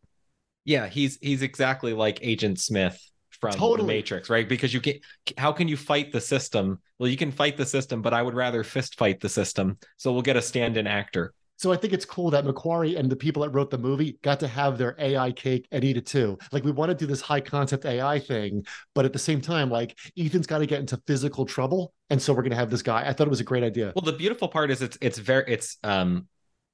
Yeah, 0.65 0.87
he's 0.87 1.19
he's 1.21 1.43
exactly 1.43 1.93
like 1.93 2.21
Agent 2.23 2.59
Smith 2.59 2.99
from 3.41 3.53
totally. 3.53 3.87
the 3.87 3.95
Matrix, 3.99 4.31
right? 4.31 4.49
Because 4.49 4.73
you 4.73 4.81
can 4.81 4.95
how 5.37 5.53
can 5.53 5.69
you 5.69 5.77
fight 5.77 6.11
the 6.11 6.23
system? 6.23 6.81
Well, 6.99 7.11
you 7.11 7.19
can 7.19 7.33
fight 7.33 7.59
the 7.59 7.67
system, 7.67 8.01
but 8.01 8.15
I 8.15 8.23
would 8.23 8.35
rather 8.35 8.65
fist 8.65 8.99
fight 8.99 9.21
the 9.21 9.29
system. 9.29 9.77
So 9.99 10.11
we'll 10.11 10.23
get 10.23 10.37
a 10.37 10.43
stand-in 10.43 10.87
actor. 10.87 11.35
So 11.59 11.73
I 11.73 11.77
think 11.77 11.93
it's 11.93 12.05
cool 12.05 12.31
that 12.31 12.45
McQuarrie 12.45 12.97
and 12.97 13.11
the 13.11 13.17
people 13.17 13.43
that 13.43 13.51
wrote 13.51 13.71
the 13.71 13.79
movie 13.79 14.17
got 14.23 14.39
to 14.41 14.49
have 14.49 14.79
their 14.79 14.95
AI 14.97 15.33
cake 15.33 15.67
and 15.73 15.83
eat 15.83 15.97
it 15.97 16.07
too. 16.07 16.39
Like 16.53 16.63
we 16.63 16.71
want 16.71 16.91
to 16.91 16.95
do 16.95 17.05
this 17.05 17.21
high 17.21 17.41
concept 17.41 17.85
AI 17.85 18.21
thing, 18.21 18.65
but 18.95 19.05
at 19.05 19.13
the 19.13 19.19
same 19.19 19.41
time, 19.41 19.69
like 19.69 19.99
Ethan's 20.17 20.47
got 20.47 20.59
to 20.59 20.67
get 20.67 20.79
into 20.79 21.03
physical 21.09 21.45
trouble, 21.45 21.93
and 22.11 22.23
so 22.23 22.33
we're 22.33 22.43
to 22.49 22.55
have 22.55 22.71
this 22.71 22.83
guy. 22.83 23.03
I 23.07 23.13
thought 23.13 23.27
it 23.27 23.31
was 23.31 23.41
a 23.41 23.45
great 23.45 23.65
idea. 23.65 23.93
Well, 23.97 24.05
the 24.05 24.13
beautiful 24.13 24.47
part 24.47 24.71
is 24.71 24.83
it's 24.83 24.97
it's 25.01 25.19
very 25.19 25.45
it's 25.49 25.79
um 25.83 26.29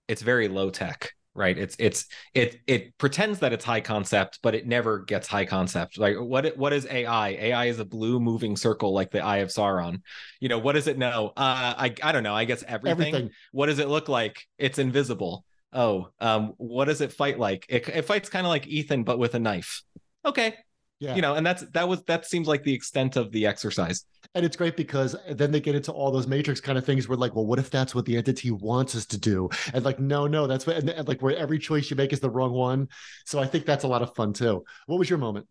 it's 0.06 0.20
very 0.20 0.48
low 0.48 0.68
tech 0.68 1.12
right? 1.34 1.56
It's 1.56 1.76
it's 1.78 2.06
it 2.32 2.60
it 2.66 2.96
pretends 2.98 3.40
that 3.40 3.52
it's 3.52 3.64
high 3.64 3.80
concept 3.80 4.38
but 4.42 4.54
it 4.54 4.66
never 4.66 5.00
gets 5.00 5.26
high 5.26 5.44
concept. 5.44 5.98
Like 5.98 6.16
what 6.18 6.56
what 6.56 6.72
is 6.72 6.86
ai 6.86 7.28
ai 7.30 7.64
is 7.66 7.78
a 7.78 7.84
blue 7.84 8.20
moving 8.20 8.56
circle 8.56 8.92
like 8.92 9.10
the 9.10 9.20
eye 9.20 9.38
of 9.38 9.48
sauron. 9.48 10.02
You 10.40 10.48
know 10.48 10.58
what 10.58 10.72
does 10.72 10.86
it 10.86 10.98
know? 10.98 11.28
Uh 11.36 11.74
i 11.76 11.94
i 12.02 12.12
don't 12.12 12.22
know. 12.22 12.34
I 12.34 12.44
guess 12.44 12.62
everything, 12.66 13.08
everything. 13.08 13.30
what 13.52 13.66
does 13.66 13.78
it 13.78 13.88
look 13.88 14.08
like? 14.08 14.44
It's 14.58 14.78
invisible. 14.78 15.44
Oh 15.72 16.08
um 16.20 16.54
what 16.56 16.86
does 16.86 17.00
it 17.00 17.12
fight 17.12 17.38
like? 17.38 17.66
It, 17.68 17.88
it 17.88 18.02
fights 18.02 18.28
kind 18.28 18.46
of 18.46 18.50
like 18.50 18.66
ethan 18.66 19.04
but 19.04 19.18
with 19.18 19.34
a 19.34 19.40
knife. 19.40 19.82
Okay 20.24 20.54
yeah. 21.04 21.14
you 21.14 21.22
know 21.22 21.34
and 21.34 21.46
that's 21.46 21.62
that 21.72 21.88
was 21.88 22.02
that 22.04 22.26
seems 22.26 22.48
like 22.48 22.62
the 22.62 22.72
extent 22.72 23.16
of 23.16 23.30
the 23.32 23.46
exercise. 23.46 24.04
And 24.34 24.44
it's 24.44 24.56
great 24.56 24.76
because 24.76 25.14
then 25.30 25.52
they 25.52 25.60
get 25.60 25.76
into 25.76 25.92
all 25.92 26.10
those 26.10 26.26
matrix 26.26 26.60
kind 26.60 26.76
of 26.76 26.84
things 26.84 27.08
where 27.08 27.16
like 27.16 27.34
well 27.34 27.46
what 27.46 27.58
if 27.58 27.70
that's 27.70 27.94
what 27.94 28.04
the 28.04 28.16
entity 28.16 28.50
wants 28.50 28.96
us 28.96 29.06
to 29.06 29.18
do? 29.18 29.48
And 29.72 29.84
like 29.84 30.00
no 30.00 30.26
no 30.26 30.46
that's 30.46 30.66
what 30.66 30.76
and, 30.76 30.88
and 30.88 31.06
like 31.06 31.22
where 31.22 31.36
every 31.36 31.58
choice 31.58 31.90
you 31.90 31.96
make 31.96 32.12
is 32.12 32.20
the 32.20 32.30
wrong 32.30 32.52
one. 32.52 32.88
So 33.26 33.38
i 33.38 33.46
think 33.46 33.66
that's 33.66 33.84
a 33.84 33.88
lot 33.88 34.02
of 34.02 34.14
fun 34.14 34.32
too. 34.32 34.64
What 34.86 34.98
was 34.98 35.08
your 35.08 35.18
moment? 35.18 35.46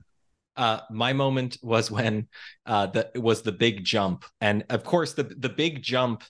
Uh, 0.55 0.79
my 0.91 1.13
moment 1.13 1.57
was 1.63 1.89
when 1.89 2.27
uh, 2.67 2.85
the 2.87 3.09
it 3.15 3.21
was 3.21 3.41
the 3.41 3.51
big 3.51 3.83
jump, 3.83 4.23
and 4.39 4.63
of 4.69 4.83
course 4.83 5.13
the 5.13 5.23
the 5.23 5.49
big 5.49 5.81
jump 5.81 6.23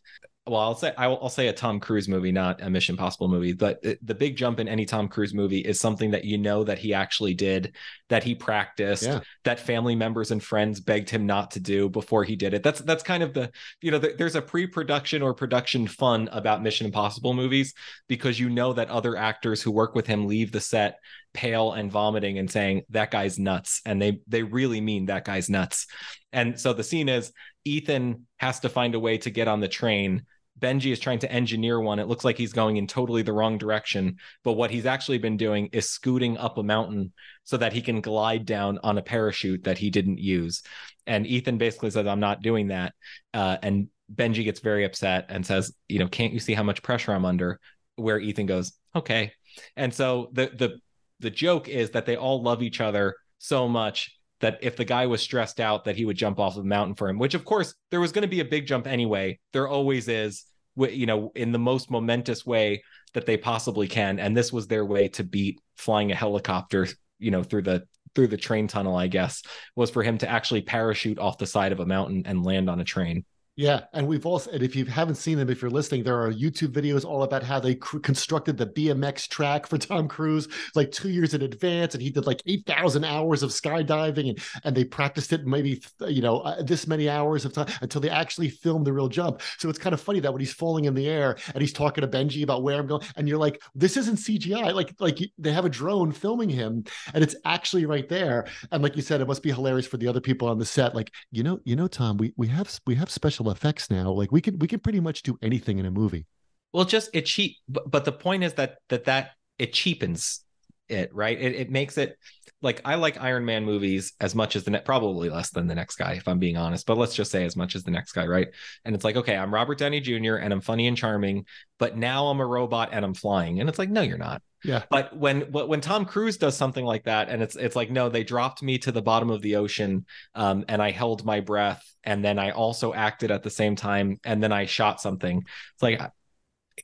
well, 0.46 0.60
I'll 0.60 0.76
say 0.76 0.94
I'll, 0.98 1.18
I'll, 1.22 1.30
say 1.30 1.48
a 1.48 1.54
Tom 1.54 1.80
Cruise 1.80 2.10
movie, 2.10 2.32
not 2.32 2.62
a 2.62 2.70
Mission 2.70 2.98
Possible 2.98 3.30
movie. 3.30 3.54
But 3.54 3.82
the 4.02 4.14
big 4.14 4.36
jump 4.36 4.60
in 4.60 4.68
any 4.68 4.86
Tom 4.86 5.08
Cruise 5.08 5.34
movie 5.34 5.60
is 5.60 5.80
something 5.80 6.12
that 6.12 6.26
you 6.26 6.38
know 6.38 6.66
that 6.66 6.78
he 6.78 6.94
actually 6.94 7.34
did, 7.34 7.76
that 8.10 8.24
he 8.24 8.36
practiced, 8.36 9.04
yeah. 9.04 9.22
that 9.46 9.58
family 9.58 9.96
members 9.96 10.32
and 10.32 10.44
friends 10.44 10.82
begged 10.82 11.10
him 11.10 11.26
not 11.26 11.52
to 11.52 11.62
do 11.62 11.88
before 11.88 12.26
he 12.26 12.36
did 12.36 12.54
it. 12.54 12.62
That's 12.62 12.82
that's 12.82 13.04
kind 13.04 13.24
of 13.24 13.34
the 13.34 13.52
you 13.82 13.90
know 13.90 14.00
the, 14.00 14.16
there's 14.18 14.36
a 14.36 14.42
pre-production 14.42 15.22
or 15.22 15.34
production 15.34 15.88
fun 15.88 16.28
about 16.34 16.62
Mission 16.62 16.88
Impossible 16.88 17.34
movies 17.34 17.74
because 18.10 18.38
you 18.38 18.50
know 18.50 18.74
that 18.74 18.90
other 18.90 19.16
actors 19.16 19.62
who 19.62 19.72
work 19.72 19.96
with 19.96 20.08
him 20.08 20.28
leave 20.28 20.52
the 20.52 20.60
set 20.60 20.98
pale 21.34 21.72
and 21.72 21.92
vomiting 21.92 22.38
and 22.38 22.50
saying 22.50 22.84
that 22.90 23.12
guy's 23.12 23.40
nuts, 23.40 23.82
and 23.86 24.02
they 24.02 24.20
they 24.28 24.44
really 24.44 24.82
mean 24.82 25.06
that 25.08 25.26
guy's 25.26 25.50
nuts. 25.50 25.88
And 26.32 26.60
so 26.60 26.74
the 26.74 26.84
scene 26.84 27.10
is 27.10 27.32
Ethan 27.66 28.26
has 28.38 28.60
to 28.62 28.70
find 28.70 28.96
a 28.96 29.00
way 29.00 29.18
to 29.20 29.30
get 29.30 29.48
on 29.48 29.60
the 29.60 29.68
train. 29.68 30.24
Benji 30.60 30.92
is 30.92 31.00
trying 31.00 31.20
to 31.20 31.32
engineer 31.32 31.80
one. 31.80 32.00
It 32.00 32.08
looks 32.08 32.24
like 32.24 32.38
he's 32.38 32.54
going 32.54 32.78
in 32.78 32.88
totally 32.88 33.22
the 33.22 33.34
wrong 33.34 33.58
direction. 33.58 34.18
But 34.44 34.54
what 34.54 34.72
he's 34.72 34.86
actually 34.86 35.18
been 35.18 35.36
doing 35.36 35.68
is 35.74 35.90
scooting 35.90 36.38
up 36.38 36.58
a 36.58 36.64
mountain 36.64 37.12
so 37.44 37.58
that 37.58 37.74
he 37.74 37.82
can 37.82 38.02
glide 38.02 38.46
down 38.46 38.80
on 38.84 38.98
a 38.98 39.02
parachute 39.02 39.64
that 39.64 39.78
he 39.78 39.90
didn't 39.90 40.20
use. 40.20 40.62
And 41.08 41.28
Ethan 41.28 41.58
basically 41.58 41.90
says, 41.90 42.08
I'm 42.08 42.20
not 42.20 42.42
doing 42.42 42.68
that. 42.68 42.94
Uh, 43.34 43.58
and 43.62 43.90
Benji 44.14 44.44
gets 44.44 44.60
very 44.60 44.86
upset 44.86 45.26
and 45.30 45.46
says, 45.46 45.74
You 45.90 46.00
know, 46.00 46.08
can't 46.08 46.34
you 46.34 46.40
see 46.40 46.54
how 46.54 46.64
much 46.64 46.84
pressure 46.84 47.14
I'm 47.14 47.26
under? 47.26 47.60
Where 47.96 48.20
Ethan 48.20 48.46
goes, 48.46 48.74
Okay. 48.96 49.32
And 49.76 49.94
so 49.94 50.30
the 50.34 50.48
the 50.48 50.80
the 51.24 51.32
joke 51.32 51.68
is 51.68 51.90
that 51.92 52.06
they 52.06 52.16
all 52.16 52.44
love 52.44 52.62
each 52.62 52.80
other 52.80 53.16
so 53.40 53.68
much 53.68 54.16
that 54.42 54.60
if 54.62 54.76
the 54.76 54.86
guy 54.86 55.08
was 55.08 55.22
stressed 55.22 55.60
out 55.60 55.86
that 55.86 55.96
he 55.96 56.06
would 56.06 56.18
jump 56.18 56.40
off 56.40 56.56
of 56.56 56.64
the 56.64 56.70
mountain 56.70 56.96
for 56.96 57.10
him 57.10 57.18
which 57.18 57.34
of 57.34 57.46
course 57.46 57.74
there 57.90 58.02
was 58.02 58.12
going 58.12 58.22
to 58.22 58.28
be 58.28 58.42
a 58.42 58.46
big 58.46 58.68
jump 58.68 58.86
anyway. 58.86 59.40
There 59.54 59.68
always 59.68 60.08
is 60.08 60.44
you 60.76 61.06
know 61.06 61.32
in 61.36 61.52
the 61.52 61.60
most 61.60 61.90
momentous 61.90 62.46
way 62.46 62.84
that 63.14 63.26
they 63.26 63.38
possibly 63.38 63.88
can. 63.88 64.20
And 64.20 64.36
this 64.36 64.52
was 64.52 64.68
their 64.68 64.86
way 64.86 65.08
to 65.10 65.24
beat 65.24 65.60
flying 65.78 66.12
a 66.12 66.16
helicopter 66.16 66.88
you 67.20 67.32
know 67.32 67.42
through 67.42 67.64
the 67.64 67.84
through 68.14 68.28
the 68.28 68.38
train 68.38 68.68
tunnel 68.68 68.96
i 68.96 69.08
guess 69.08 69.42
was 69.76 69.90
for 69.90 70.04
him 70.04 70.18
to 70.18 70.30
actually 70.30 70.62
parachute 70.62 71.18
off 71.18 71.38
the 71.38 71.48
side 71.48 71.72
of 71.72 71.80
a 71.80 71.86
mountain 71.86 72.24
and 72.26 72.46
land 72.46 72.70
on 72.70 72.80
a 72.80 72.84
train 72.84 73.26
yeah, 73.56 73.82
and 73.94 74.08
we've 74.08 74.26
also, 74.26 74.50
and 74.50 74.64
if 74.64 74.76
you 74.76 74.84
haven't 74.86 75.16
seen 75.16 75.38
them, 75.38 75.48
if 75.48 75.62
you're 75.62 75.70
listening, 75.70 76.04
there 76.04 76.20
are 76.20 76.34
YouTube 76.34 76.70
videos 76.70 77.06
all 77.06 77.22
about 77.22 77.44
how 77.44 77.60
they 77.60 77.76
cr- 77.76 78.00
constructed 78.00 78.58
the 78.58 78.66
BMX 78.66 79.28
track 79.28 79.68
for 79.68 79.78
Tom 79.78 80.08
Cruise 80.08 80.48
like 80.74 80.92
two 80.92 81.10
years 81.10 81.36
in 81.36 81.44
advance, 81.44 81.94
and 81.94 82.02
he 82.02 82.10
did 82.10 82.26
like 82.26 82.42
eight 82.48 82.66
thousand 82.66 83.04
hours 83.04 83.44
of 83.44 83.52
skydiving, 83.52 84.30
and 84.30 84.40
and 84.64 84.76
they 84.76 84.84
practiced 84.84 85.34
it 85.34 85.46
maybe 85.46 85.84
you 86.08 86.24
know 86.24 86.40
uh, 86.40 86.64
this 86.64 86.88
many 86.88 87.08
hours 87.08 87.46
of 87.46 87.54
time 87.54 87.68
until 87.82 88.02
they 88.02 88.10
actually 88.10 88.50
filmed 88.50 88.88
the 88.88 88.94
real 88.94 89.08
jump. 89.08 89.40
So 89.60 89.70
it's 89.70 89.78
kind 89.78 89.94
of 89.94 90.02
funny 90.02 90.20
that 90.22 90.32
when 90.32 90.40
he's 90.40 90.54
falling 90.54 90.86
in 90.86 90.96
the 90.96 91.08
air 91.08 91.38
and 91.54 91.62
he's 91.62 91.74
talking 91.74 92.02
to 92.02 92.08
Benji 92.08 92.42
about 92.42 92.64
where 92.64 92.80
I'm 92.80 92.88
going, 92.88 93.06
and 93.18 93.28
you're 93.30 93.38
like, 93.38 93.62
this 93.76 93.98
isn't 93.98 94.16
CGI. 94.16 94.74
Like 94.74 94.96
like 95.00 95.20
they 95.38 95.52
have 95.52 95.66
a 95.66 95.70
drone 95.70 96.12
filming 96.12 96.50
him, 96.50 96.86
and 97.14 97.24
it's 97.24 97.36
actually 97.46 97.86
right 97.86 98.10
there. 98.10 98.48
And 98.72 98.82
like 98.82 98.96
you 98.96 99.04
said, 99.04 99.22
it 99.22 99.28
must 99.28 99.44
be 99.44 99.52
hilarious 99.52 99.86
for 99.86 99.98
the 99.98 100.08
other 100.08 100.22
people 100.22 100.48
on 100.48 100.58
the 100.58 100.66
set. 100.66 100.96
Like 100.96 101.12
you 101.32 101.44
know, 101.44 101.60
you 101.66 101.76
know, 101.76 101.88
Tom, 101.88 102.18
we 102.18 102.34
we 102.36 102.48
have 102.48 102.80
we 102.88 102.96
have 102.96 103.12
special 103.12 103.43
special 103.44 103.52
effects 103.52 103.90
now. 103.92 104.12
Like 104.12 104.32
we 104.32 104.42
can 104.42 104.58
we 104.60 104.68
can 104.68 104.80
pretty 104.80 105.00
much 105.00 105.24
do 105.24 105.38
anything 105.42 105.80
in 105.80 105.86
a 105.86 105.92
movie. 105.92 106.26
Well, 106.72 106.86
just 106.86 107.10
it 107.14 107.26
cheap, 107.26 107.58
but, 107.68 107.90
but 107.90 108.06
the 108.06 108.12
point 108.12 108.44
is 108.44 108.54
that 108.54 108.78
that 108.90 109.06
that 109.06 109.32
it 109.60 109.74
cheapens 109.74 110.44
it, 110.90 111.14
right? 111.14 111.40
It 111.40 111.56
it 111.56 111.72
makes 111.72 111.98
it 111.98 112.18
like 112.62 112.82
I 112.86 112.96
like 112.96 113.22
Iron 113.22 113.46
Man 113.46 113.66
movies 113.66 114.14
as 114.20 114.34
much 114.36 114.56
as 114.56 114.64
the 114.64 114.72
net, 114.72 114.86
probably 114.86 115.30
less 115.30 115.52
than 115.52 115.68
the 115.68 115.76
next 115.76 115.98
guy, 115.98 116.14
if 116.14 116.28
I'm 116.28 116.40
being 116.40 116.58
honest. 116.58 116.86
But 116.86 116.98
let's 116.98 117.16
just 117.16 117.32
say 117.32 117.46
as 117.46 117.56
much 117.56 117.76
as 117.76 117.84
the 117.84 117.92
next 117.92 118.14
guy, 118.14 118.26
right? 118.26 118.48
And 118.86 118.96
it's 118.96 119.04
like, 119.04 119.18
okay, 119.18 119.36
I'm 119.36 119.54
Robert 119.54 119.78
Downey 119.78 120.00
Jr. 120.00 120.36
and 120.36 120.54
I'm 120.54 120.62
funny 120.62 120.88
and 120.88 120.98
charming, 120.98 121.46
but 121.78 121.98
now 121.98 122.28
I'm 122.28 122.40
a 122.40 122.46
robot 122.46 122.90
and 122.92 123.04
I'm 123.06 123.14
flying, 123.14 123.60
and 123.60 123.70
it's 123.70 123.80
like, 123.80 123.90
no, 123.90 124.02
you're 124.02 124.18
not. 124.18 124.42
Yeah. 124.64 124.84
But 124.90 125.16
when 125.16 125.42
when 125.52 125.82
Tom 125.82 126.06
Cruise 126.06 126.38
does 126.38 126.56
something 126.56 126.86
like 126.86 127.04
that, 127.06 127.30
and 127.30 127.42
it's 127.42 127.56
it's 127.56 127.76
like, 127.76 127.92
no, 127.92 128.10
they 128.10 128.24
dropped 128.24 128.64
me 128.64 128.78
to 128.80 128.92
the 128.92 129.02
bottom 129.02 129.30
of 129.30 129.42
the 129.42 129.58
ocean, 129.58 130.06
um, 130.36 130.66
and 130.68 130.82
I 130.82 130.92
held 130.92 131.26
my 131.26 131.40
breath, 131.40 131.84
and 132.04 132.24
then 132.24 132.40
I 132.40 132.52
also 132.52 132.94
acted 132.94 133.32
at 133.32 133.44
the 133.44 133.50
same 133.50 133.76
time, 133.76 134.20
and 134.24 134.42
then 134.42 134.52
I 134.52 134.66
shot 134.66 135.02
something. 135.02 135.44
It's 135.74 135.84
like 135.84 136.02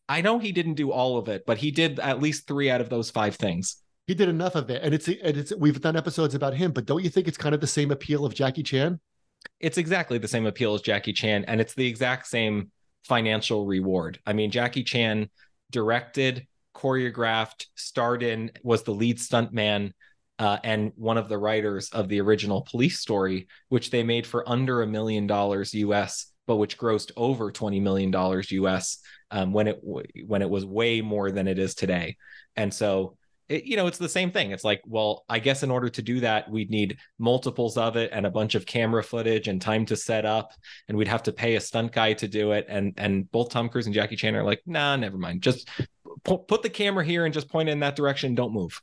I 0.08 0.22
know 0.22 0.40
he 0.40 0.52
didn't 0.52 0.76
do 0.76 0.92
all 0.92 1.18
of 1.18 1.30
it, 1.30 1.46
but 1.46 1.58
he 1.58 1.72
did 1.72 2.00
at 2.00 2.22
least 2.22 2.48
three 2.48 2.70
out 2.70 2.82
of 2.82 2.90
those 2.90 3.10
five 3.10 3.36
things 3.36 3.82
he 4.10 4.16
did 4.16 4.28
enough 4.28 4.56
of 4.56 4.72
it 4.72 4.82
and 4.82 4.92
it's 4.92 5.08
and 5.08 5.38
it's 5.38 5.56
we've 5.56 5.80
done 5.82 5.96
episodes 5.96 6.34
about 6.34 6.56
him 6.56 6.72
but 6.72 6.88
don't 6.88 7.04
you 7.04 7.12
think 7.12 7.28
it's 7.28 7.38
kind 7.38 7.54
of 7.54 7.62
the 7.62 7.68
same 7.68 7.92
appeal 7.92 8.26
of 8.26 8.34
jackie 8.34 8.64
chan 8.64 9.00
it's 9.60 9.78
exactly 9.78 10.18
the 10.18 10.28
same 10.28 10.48
appeal 10.48 10.74
as 10.74 10.82
jackie 10.82 11.14
chan 11.14 11.46
and 11.46 11.62
it's 11.62 11.76
the 11.76 11.86
exact 11.86 12.26
same 12.26 12.72
financial 13.04 13.68
reward 13.68 14.20
i 14.26 14.34
mean 14.34 14.50
jackie 14.50 14.84
chan 14.84 15.30
directed 15.70 16.48
choreographed 16.80 17.66
starred 17.76 18.24
in 18.24 18.52
was 18.64 18.84
the 18.84 18.94
lead 18.94 19.18
stuntman 19.18 19.92
uh, 20.38 20.58
and 20.64 20.94
one 20.96 21.18
of 21.18 21.28
the 21.28 21.38
writers 21.38 21.90
of 21.90 22.08
the 22.08 22.22
original 22.22 22.62
police 22.62 23.00
story 23.00 23.48
which 23.68 23.92
they 23.92 24.04
made 24.04 24.26
for 24.26 24.48
under 24.48 24.82
a 24.82 24.88
million 24.88 25.28
dollars 25.28 25.74
us 25.74 26.32
but 26.48 26.56
which 26.56 26.78
grossed 26.78 27.12
over 27.18 27.52
20 27.52 27.80
million 27.80 28.12
dollars 28.12 28.52
us 28.52 29.00
um, 29.32 29.52
when 29.52 29.68
it 29.68 29.80
when 30.26 30.42
it 30.42 30.50
was 30.50 30.66
way 30.66 31.02
more 31.02 31.32
than 31.32 31.48
it 31.48 31.60
is 31.60 31.76
today 31.76 32.16
and 32.56 32.74
so 32.74 33.18
it, 33.50 33.66
you 33.66 33.76
know, 33.76 33.88
it's 33.88 33.98
the 33.98 34.08
same 34.08 34.32
thing. 34.32 34.52
It's 34.52 34.64
like, 34.64 34.82
well, 34.86 35.26
I 35.28 35.40
guess 35.40 35.64
in 35.64 35.72
order 35.72 35.90
to 35.90 36.02
do 36.02 36.20
that, 36.20 36.50
we'd 36.50 36.70
need 36.70 36.98
multiples 37.18 37.78
of 37.78 37.98
it 37.98 38.12
and 38.14 38.26
a 38.26 38.32
bunch 38.32 38.54
of 38.54 38.66
camera 38.66 39.04
footage 39.04 39.48
and 39.48 39.60
time 39.60 39.86
to 39.88 39.96
set 39.96 40.24
up, 40.24 40.54
and 40.88 40.98
we'd 40.98 41.08
have 41.08 41.24
to 41.24 41.34
pay 41.34 41.56
a 41.56 41.62
stunt 41.62 41.92
guy 41.92 42.14
to 42.14 42.28
do 42.28 42.52
it. 42.52 42.68
And 42.70 42.94
and 42.98 43.30
both 43.32 43.50
Tom 43.50 43.68
Cruise 43.68 43.88
and 43.88 43.96
Jackie 43.96 44.16
Chan 44.16 44.36
are 44.36 44.44
like, 44.44 44.62
nah, 44.68 44.96
never 44.96 45.18
mind. 45.18 45.42
Just 45.42 45.68
put 46.24 46.62
the 46.62 46.70
camera 46.70 47.04
here 47.04 47.26
and 47.26 47.34
just 47.34 47.50
point 47.50 47.70
in 47.70 47.80
that 47.82 47.96
direction. 47.96 48.36
Don't 48.36 48.54
move. 48.54 48.82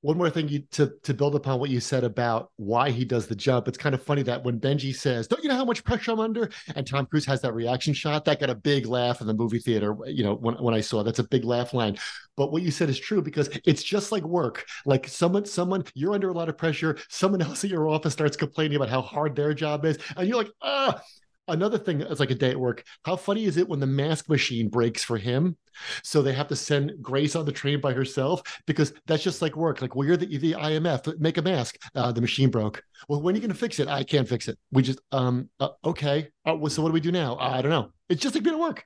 one 0.00 0.18
more 0.18 0.30
thing 0.30 0.48
you, 0.48 0.64
to 0.72 0.92
to 1.04 1.14
build 1.14 1.36
upon 1.36 1.60
what 1.60 1.70
you 1.70 1.78
said 1.78 2.02
about 2.02 2.50
why 2.56 2.90
he 2.90 3.04
does 3.04 3.28
the 3.28 3.36
jump. 3.36 3.68
It's 3.68 3.78
kind 3.78 3.94
of 3.94 4.02
funny 4.02 4.22
that 4.24 4.42
when 4.42 4.58
Benji 4.58 4.92
says, 4.94 5.28
"Don't 5.28 5.42
you 5.44 5.48
know 5.48 5.54
how 5.54 5.64
much 5.64 5.84
pressure 5.84 6.10
I'm 6.10 6.18
under?" 6.18 6.50
and 6.74 6.84
Tom 6.84 7.06
Cruise 7.06 7.24
has 7.26 7.40
that 7.42 7.54
reaction 7.54 7.94
shot, 7.94 8.24
that 8.24 8.40
got 8.40 8.50
a 8.50 8.54
big 8.56 8.86
laugh 8.86 9.20
in 9.20 9.28
the 9.28 9.34
movie 9.34 9.60
theater. 9.60 9.96
You 10.06 10.24
know, 10.24 10.34
when 10.34 10.56
when 10.56 10.74
I 10.74 10.80
saw 10.80 11.04
that's 11.04 11.20
a 11.20 11.28
big 11.28 11.44
laugh 11.44 11.72
line. 11.72 11.98
But 12.36 12.50
what 12.50 12.62
you 12.62 12.72
said 12.72 12.88
is 12.90 12.98
true 12.98 13.22
because 13.22 13.48
it's 13.64 13.82
just 13.84 14.10
like 14.10 14.24
work. 14.24 14.64
Like 14.86 15.06
someone, 15.06 15.44
someone, 15.44 15.84
you're 15.94 16.14
under 16.14 16.30
a 16.30 16.34
lot 16.34 16.48
of 16.48 16.58
pressure. 16.58 16.98
Someone 17.08 17.42
else 17.42 17.62
at 17.62 17.70
your 17.70 17.88
office 17.88 18.12
starts 18.12 18.36
complaining 18.36 18.76
about 18.76 18.88
how 18.88 19.02
hard 19.02 19.36
their 19.36 19.54
job 19.54 19.84
is, 19.84 19.98
and 20.16 20.26
you're 20.28 20.38
like, 20.38 20.50
ah 20.62 21.00
another 21.48 21.78
thing 21.78 21.98
that's 21.98 22.20
like 22.20 22.30
a 22.30 22.36
day 22.36 22.50
at 22.50 22.60
work. 22.60 22.84
How 23.04 23.16
funny 23.16 23.44
is 23.44 23.56
it 23.56 23.68
when 23.68 23.80
the 23.80 23.86
mask 23.86 24.28
machine 24.28 24.68
breaks 24.68 25.02
for 25.02 25.16
him? 25.16 25.56
So 26.02 26.22
they 26.22 26.32
have 26.32 26.48
to 26.48 26.56
send 26.56 26.92
Grace 27.00 27.34
on 27.34 27.44
the 27.44 27.52
train 27.52 27.80
by 27.80 27.92
herself 27.92 28.42
because 28.66 28.92
that's 29.06 29.22
just 29.22 29.42
like 29.42 29.56
work. 29.56 29.80
Like, 29.80 29.96
well, 29.96 30.06
you're 30.06 30.16
the, 30.16 30.38
the 30.38 30.52
IMF, 30.52 31.18
make 31.18 31.38
a 31.38 31.42
mask. 31.42 31.78
Uh, 31.94 32.12
the 32.12 32.20
machine 32.20 32.50
broke. 32.50 32.82
Well, 33.08 33.22
when 33.22 33.34
are 33.34 33.36
you 33.36 33.42
going 33.42 33.52
to 33.52 33.58
fix 33.58 33.80
it? 33.80 33.88
I 33.88 34.04
can't 34.04 34.28
fix 34.28 34.48
it. 34.48 34.58
We 34.70 34.82
just, 34.82 35.00
um, 35.12 35.48
uh, 35.60 35.70
okay. 35.84 36.28
Uh, 36.46 36.56
well, 36.56 36.70
so 36.70 36.82
what 36.82 36.88
do 36.90 36.94
we 36.94 37.00
do 37.00 37.12
now? 37.12 37.36
I 37.38 37.62
don't 37.62 37.70
know. 37.70 37.90
It's 38.08 38.20
just 38.20 38.34
like 38.34 38.44
being 38.44 38.56
at 38.56 38.60
work 38.60 38.84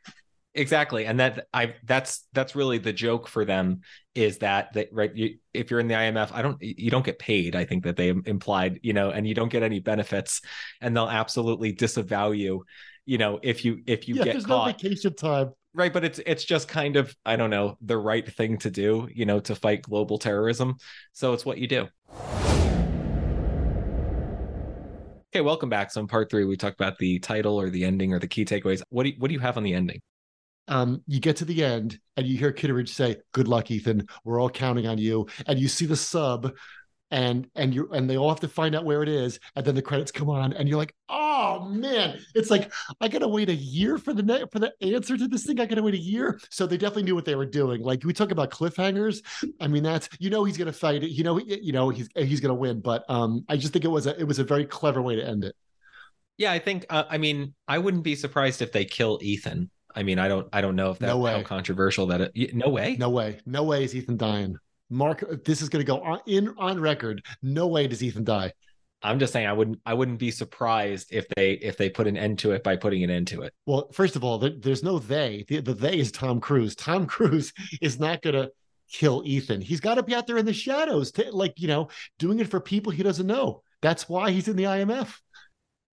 exactly 0.57 1.05
and 1.05 1.21
that 1.21 1.47
i 1.53 1.75
that's 1.85 2.27
that's 2.33 2.57
really 2.57 2.79
the 2.79 2.93
joke 2.93 3.29
for 3.29 3.45
them 3.45 3.81
is 4.15 4.39
that 4.39 4.73
that 4.73 4.89
right 4.91 5.15
you, 5.15 5.37
if 5.53 5.71
you're 5.71 5.81
in 5.81 5.87
the 5.87 5.95
imf 5.95 6.33
i 6.33 6.43
don't 6.43 6.57
you 6.61 6.91
don't 6.91 7.05
get 7.05 7.19
paid 7.19 7.55
i 7.55 7.65
think 7.65 7.85
that 7.85 7.97
they 7.97 8.09
implied 8.09 8.81
you 8.83 8.93
know 8.93 9.11
and 9.11 9.27
you 9.29 9.35
don't 9.35 9.51
get 9.51 9.63
any 9.63 9.81
benefits 9.81 10.41
and 10.81 10.97
they'll 10.97 11.09
absolutely 11.09 11.73
disavow 11.73 12.31
you 12.31 12.65
you 13.05 13.19
know 13.19 13.39
if 13.43 13.65
you 13.65 13.83
if 13.87 14.09
you 14.09 14.17
yeah, 14.17 14.25
get 14.25 14.33
there's 14.33 14.47
caught 14.47 14.67
no 14.67 14.73
vacation 14.73 15.15
time 15.15 15.53
right 15.75 15.93
but 15.93 16.05
it's 16.05 16.21
it's 16.27 16.45
just 16.45 16.69
kind 16.69 16.97
of 16.97 17.15
i 17.27 17.37
don't 17.37 17.51
know 17.51 17.77
the 17.83 17.99
right 17.99 18.35
thing 18.35 18.57
to 18.57 18.71
do 18.71 19.09
you 19.13 19.27
know 19.27 19.39
to 19.39 19.55
fight 19.55 19.83
global 19.83 20.19
terrorism 20.19 20.77
so 21.13 21.35
it's 21.35 21.45
what 21.45 21.59
you 21.59 21.69
do 21.69 21.87
Okay, 25.35 25.43
welcome 25.43 25.69
back. 25.69 25.91
So 25.91 26.01
in 26.01 26.07
part 26.07 26.31
three, 26.31 26.45
we 26.45 26.57
talked 26.57 26.81
about 26.81 26.97
the 26.97 27.19
title 27.19 27.61
or 27.61 27.69
the 27.69 27.85
ending 27.85 28.15
or 28.15 28.19
the 28.19 28.27
key 28.27 28.47
takeaways. 28.47 28.81
What 28.89 29.03
do 29.03 29.11
you, 29.11 29.17
what 29.19 29.29
do 29.29 29.35
you 29.35 29.41
have 29.41 29.59
on 29.59 29.65
the 29.65 29.75
ending? 29.75 30.01
Um, 30.69 31.03
you 31.07 31.21
get 31.21 31.37
to 31.37 31.45
the 31.45 31.65
end 31.65 31.99
and 32.17 32.27
you 32.27 32.37
hear 32.37 32.53
Kittredge 32.53 32.89
say, 32.89 33.17
"Good 33.33 33.49
luck, 33.49 33.71
Ethan. 33.71 34.07
We're 34.25 34.41
all 34.41 34.51
counting 34.51 34.87
on 34.87 34.99
you." 34.99 35.27
And 35.47 35.59
you 35.59 35.69
see 35.69 35.87
the 35.87 35.97
sub, 35.97 36.53
and 37.11 37.49
and 37.55 37.75
you 37.75 37.89
and 37.93 38.11
they 38.11 38.17
all 38.17 38.29
have 38.29 38.41
to 38.41 38.49
find 38.49 38.75
out 38.75 38.85
where 38.85 39.03
it 39.03 39.09
is, 39.09 39.39
and 39.55 39.65
then 39.65 39.75
the 39.75 39.83
credits 39.83 40.11
come 40.11 40.29
on, 40.29 40.53
and 40.53 40.69
you're 40.69 40.79
like, 40.79 40.95
"Oh 41.09 41.65
man!" 41.69 42.19
It's 42.35 42.51
like 42.51 42.73
I 43.01 43.09
gotta 43.09 43.29
wait 43.29 43.49
a 43.49 43.55
year 43.55 43.99
for 43.99 44.13
the 44.13 44.23
ne- 44.23 44.47
for 44.51 44.59
the 44.59 44.73
answer 44.83 45.17
to 45.17 45.29
this 45.29 45.47
thing. 45.47 45.61
I 45.61 45.67
gotta 45.67 45.83
wait 45.83 45.95
a 45.95 45.99
year. 45.99 46.41
So 46.51 46.67
they 46.67 46.77
definitely 46.77 47.05
knew 47.05 47.15
what 47.15 47.25
they 47.25 47.37
were 47.37 47.47
doing. 47.47 47.83
Like 47.83 48.05
we 48.05 48.13
talk 48.13 48.33
about 48.33 48.51
cliffhangers. 48.51 49.23
I 49.61 49.69
mean, 49.69 49.83
that's 49.83 50.09
you 50.19 50.31
know 50.31 50.45
he's 50.45 50.57
gonna 50.57 50.73
fight 50.73 51.05
it. 51.05 51.11
You 51.11 51.25
know, 51.25 51.39
you 51.39 51.73
know 51.73 51.91
he's 51.91 52.09
he's 52.17 52.41
gonna 52.41 52.55
win. 52.55 52.81
But 52.81 53.05
um, 53.09 53.45
I 53.49 53.57
just 53.57 53.73
think 53.73 53.85
it 53.85 53.89
was 53.89 54.07
a 54.07 54.19
it 54.19 54.25
was 54.25 54.39
a 54.39 54.45
very 54.45 54.67
clever 54.67 55.01
way 55.01 55.17
to 55.17 55.27
end 55.27 55.45
it. 55.45 55.55
Yeah, 56.39 56.53
I 56.53 56.59
think. 56.59 56.87
Uh, 56.91 57.05
I 57.09 57.19
mean, 57.19 57.55
I 57.67 57.79
wouldn't 57.79 58.03
be 58.03 58.15
surprised 58.15 58.61
if 58.61 58.73
they 58.73 58.85
kill 58.85 59.19
Ethan. 59.23 59.71
I 59.97 60.03
mean, 60.03 60.19
I 60.19 60.29
don't 60.29 60.47
I 60.53 60.61
don't 60.61 60.77
know 60.77 60.91
if 60.91 60.99
that's 60.99 61.11
no 61.11 61.25
how 61.25 61.43
controversial 61.43 62.07
that 62.09 62.31
it, 62.35 62.55
no 62.55 62.69
way. 62.69 62.97
No 62.99 63.09
way. 63.09 63.41
No 63.47 63.65
way 63.65 63.83
is 63.83 63.95
Ethan 63.95 64.19
dying. 64.19 64.57
Mark, 64.91 65.45
this 65.45 65.63
is 65.63 65.69
going 65.69 65.85
to 65.85 65.87
go 65.87 66.01
on 66.01 66.21
in 66.27 66.55
on 66.59 66.79
record. 66.79 67.25
No 67.43 67.67
way 67.67 67.89
does 67.89 68.03
Ethan 68.03 68.25
die. 68.25 68.53
I'm 69.03 69.19
just 69.19 69.33
saying 69.33 69.47
I 69.47 69.53
wouldn't 69.53 69.81
I 69.87 69.95
wouldn't 69.95 70.19
be 70.19 70.31
surprised 70.31 71.09
if 71.13 71.27
they 71.31 71.53
if 71.53 71.77
they 71.77 71.89
put 71.89 72.07
an 72.07 72.17
end 72.17 72.39
to 72.41 72.53
it 72.53 72.63
by 72.63 72.77
putting 72.77 73.03
an 73.05 73.11
end 73.11 73.29
to 73.29 73.43
it. 73.43 73.55
Well, 73.65 73.89
first 73.93 74.17
of 74.17 74.25
all, 74.25 74.39
there's 74.39 74.83
no 74.83 74.99
they. 74.99 75.45
The, 75.49 75.61
the 75.61 75.75
they 75.75 75.99
is 75.99 76.13
Tom 76.13 76.41
Cruise. 76.41 76.75
Tom 76.75 77.07
Cruise 77.15 77.53
is 77.81 77.99
not 77.99 78.23
going 78.23 78.35
to 78.35 78.51
kill 78.91 79.23
Ethan. 79.25 79.61
He's 79.61 79.81
got 79.81 79.95
to 79.97 80.03
be 80.03 80.15
out 80.15 80.27
there 80.27 80.39
in 80.39 80.47
the 80.47 80.53
shadows, 80.53 81.11
to, 81.13 81.31
like 81.31 81.55
you 81.57 81.69
know, 81.69 81.89
doing 82.19 82.39
it 82.39 82.49
for 82.49 82.61
people 82.61 82.93
he 82.93 83.03
doesn't 83.03 83.27
know. 83.27 83.63
That's 83.83 84.09
why 84.09 84.31
he's 84.31 84.49
in 84.49 84.57
the 84.57 84.65
IMF. 84.65 85.19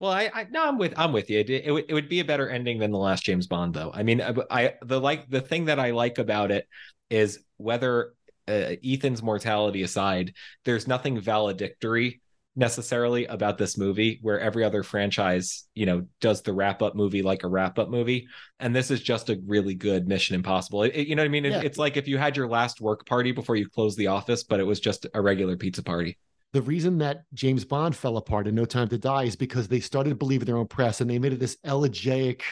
Well, 0.02 0.12
I, 0.12 0.32
I 0.34 0.48
no, 0.50 0.68
I'm 0.68 0.80
with 0.80 0.96
I'm 0.98 1.14
with 1.14 1.30
you. 1.30 1.40
It, 1.40 1.50
it, 1.52 1.86
it, 1.90 1.94
would 1.94 2.10
be 2.10 2.22
a 2.22 2.26
better 2.26 2.50
ending 2.50 2.80
than 2.80 2.90
the 2.90 2.98
last 2.98 3.24
James 3.24 3.46
Bond, 3.46 3.76
though. 3.76 3.92
I 3.94 4.02
mean, 4.02 4.20
I, 4.20 4.34
I 4.50 4.74
the 4.82 5.00
like 5.00 5.30
the 5.30 5.42
thing 5.42 5.66
that 5.66 5.80
I 5.80 5.92
like 5.92 6.18
about 6.18 6.50
it 6.50 6.68
is 7.12 7.38
whether 7.58 8.16
uh, 8.48 8.74
Ethan's 8.84 9.22
mortality 9.22 9.84
aside, 9.84 10.34
there's 10.66 10.88
nothing 10.88 11.22
valedictory 11.22 12.20
necessarily 12.56 13.28
about 13.28 13.60
this 13.60 13.78
movie 13.78 14.18
where 14.24 14.40
every 14.40 14.64
other 14.64 14.84
franchise 14.84 15.68
you 15.74 15.86
know 15.86 16.06
does 16.20 16.42
the 16.42 16.52
wrap 16.52 16.82
up 16.82 16.96
movie 16.96 17.22
like 17.22 17.44
a 17.44 17.48
wrap 17.48 17.80
up 17.80 17.90
movie 17.90 18.28
and 18.60 18.76
this 18.76 18.92
is 18.92 19.02
just 19.02 19.30
a 19.30 19.40
really 19.48 19.74
good 19.74 20.06
mission 20.06 20.36
impossible 20.36 20.84
it, 20.84 21.08
you 21.08 21.16
know 21.16 21.22
what 21.22 21.28
i 21.28 21.30
mean 21.30 21.46
yeah. 21.46 21.62
it's 21.62 21.78
like 21.78 21.96
if 21.96 22.10
you 22.10 22.18
had 22.18 22.36
your 22.36 22.50
last 22.50 22.82
work 22.82 23.06
party 23.06 23.32
before 23.32 23.56
you 23.56 23.70
close 23.70 23.96
the 23.96 24.08
office 24.08 24.44
but 24.44 24.60
it 24.60 24.66
was 24.66 24.82
just 24.82 25.08
a 25.14 25.22
regular 25.22 25.56
pizza 25.56 25.82
party 25.82 26.18
the 26.54 26.62
reason 26.62 26.98
that 26.98 27.24
James 27.34 27.64
Bond 27.64 27.96
fell 27.96 28.18
apart 28.18 28.48
in 28.48 28.56
No 28.56 28.66
Time 28.66 28.88
to 28.90 28.98
Die 28.98 29.24
is 29.24 29.36
because 29.36 29.68
they 29.68 29.80
started 29.80 30.20
believing 30.20 30.46
their 30.46 30.58
own 30.58 30.68
press 30.68 31.00
and 31.00 31.10
they 31.10 31.20
made 31.20 31.34
it 31.34 31.40
this 31.40 31.58
elegiac, 31.64 32.44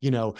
you 0.00 0.10
know, 0.10 0.34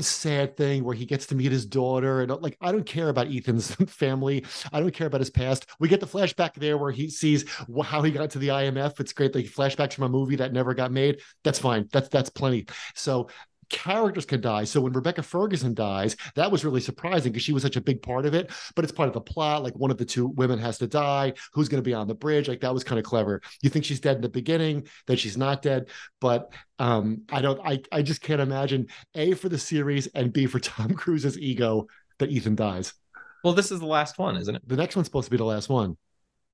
sad 0.00 0.56
thing 0.56 0.84
where 0.84 0.94
he 0.94 1.06
gets 1.06 1.26
to 1.26 1.34
meet 1.34 1.52
his 1.52 1.64
daughter. 1.64 2.20
And 2.20 2.30
like, 2.42 2.56
I 2.60 2.72
don't 2.72 2.84
care 2.86 3.08
about 3.08 3.32
Ethan's 3.32 3.74
family. 3.90 4.44
I 4.72 4.80
don't 4.80 4.92
care 4.94 5.06
about 5.06 5.20
his 5.20 5.30
past. 5.30 5.66
We 5.78 5.88
get 5.88 6.00
the 6.00 6.06
flashback 6.06 6.54
there 6.54 6.76
where 6.76 6.90
he 6.90 7.08
sees 7.08 7.44
how 7.82 8.02
he 8.02 8.10
got 8.10 8.30
to 8.30 8.38
the 8.38 8.48
IMF. 8.48 9.00
It's 9.00 9.12
great. 9.12 9.34
Like 9.34 9.46
flashbacks 9.46 9.94
from 9.94 10.04
a 10.04 10.08
movie 10.08 10.36
that 10.36 10.52
never 10.52 10.74
got 10.74 10.92
made. 10.92 11.20
That's 11.44 11.58
fine. 11.58 11.88
That's 11.92 12.08
that's 12.08 12.30
plenty. 12.30 12.66
So 12.94 13.28
characters 13.70 14.26
can 14.26 14.40
die. 14.40 14.64
So 14.64 14.80
when 14.80 14.92
Rebecca 14.92 15.22
Ferguson 15.22 15.74
dies, 15.74 16.16
that 16.34 16.50
was 16.50 16.64
really 16.64 16.80
surprising 16.80 17.32
because 17.32 17.44
she 17.44 17.52
was 17.52 17.62
such 17.62 17.76
a 17.76 17.80
big 17.80 18.02
part 18.02 18.26
of 18.26 18.34
it. 18.34 18.50
But 18.74 18.84
it's 18.84 18.92
part 18.92 19.08
of 19.08 19.14
the 19.14 19.20
plot. 19.20 19.62
Like 19.62 19.74
one 19.74 19.90
of 19.90 19.96
the 19.96 20.04
two 20.04 20.26
women 20.26 20.58
has 20.58 20.78
to 20.78 20.86
die. 20.86 21.32
Who's 21.52 21.68
going 21.68 21.82
to 21.82 21.88
be 21.88 21.94
on 21.94 22.08
the 22.08 22.14
bridge? 22.14 22.48
Like 22.48 22.60
that 22.60 22.74
was 22.74 22.84
kind 22.84 22.98
of 22.98 23.04
clever. 23.04 23.40
You 23.62 23.70
think 23.70 23.84
she's 23.84 24.00
dead 24.00 24.16
in 24.16 24.22
the 24.22 24.28
beginning, 24.28 24.86
then 25.06 25.16
she's 25.16 25.36
not 25.36 25.62
dead. 25.62 25.88
But 26.20 26.52
um, 26.78 27.22
I 27.30 27.40
don't. 27.40 27.60
I 27.64 27.82
I 27.92 28.02
just 28.02 28.22
can't 28.22 28.40
imagine 28.40 28.88
a 29.14 29.34
for 29.34 29.48
the 29.48 29.58
series 29.58 30.06
and 30.08 30.32
b 30.32 30.46
for 30.46 30.60
Tom 30.60 30.94
Cruise's 30.94 31.38
ego 31.38 31.86
that 32.18 32.30
Ethan 32.30 32.56
dies. 32.56 32.94
Well, 33.42 33.54
this 33.54 33.72
is 33.72 33.80
the 33.80 33.86
last 33.86 34.18
one, 34.18 34.36
isn't 34.36 34.54
it? 34.54 34.62
The 34.66 34.76
next 34.76 34.96
one's 34.96 35.06
supposed 35.06 35.26
to 35.26 35.30
be 35.30 35.38
the 35.38 35.44
last 35.44 35.68
one. 35.68 35.96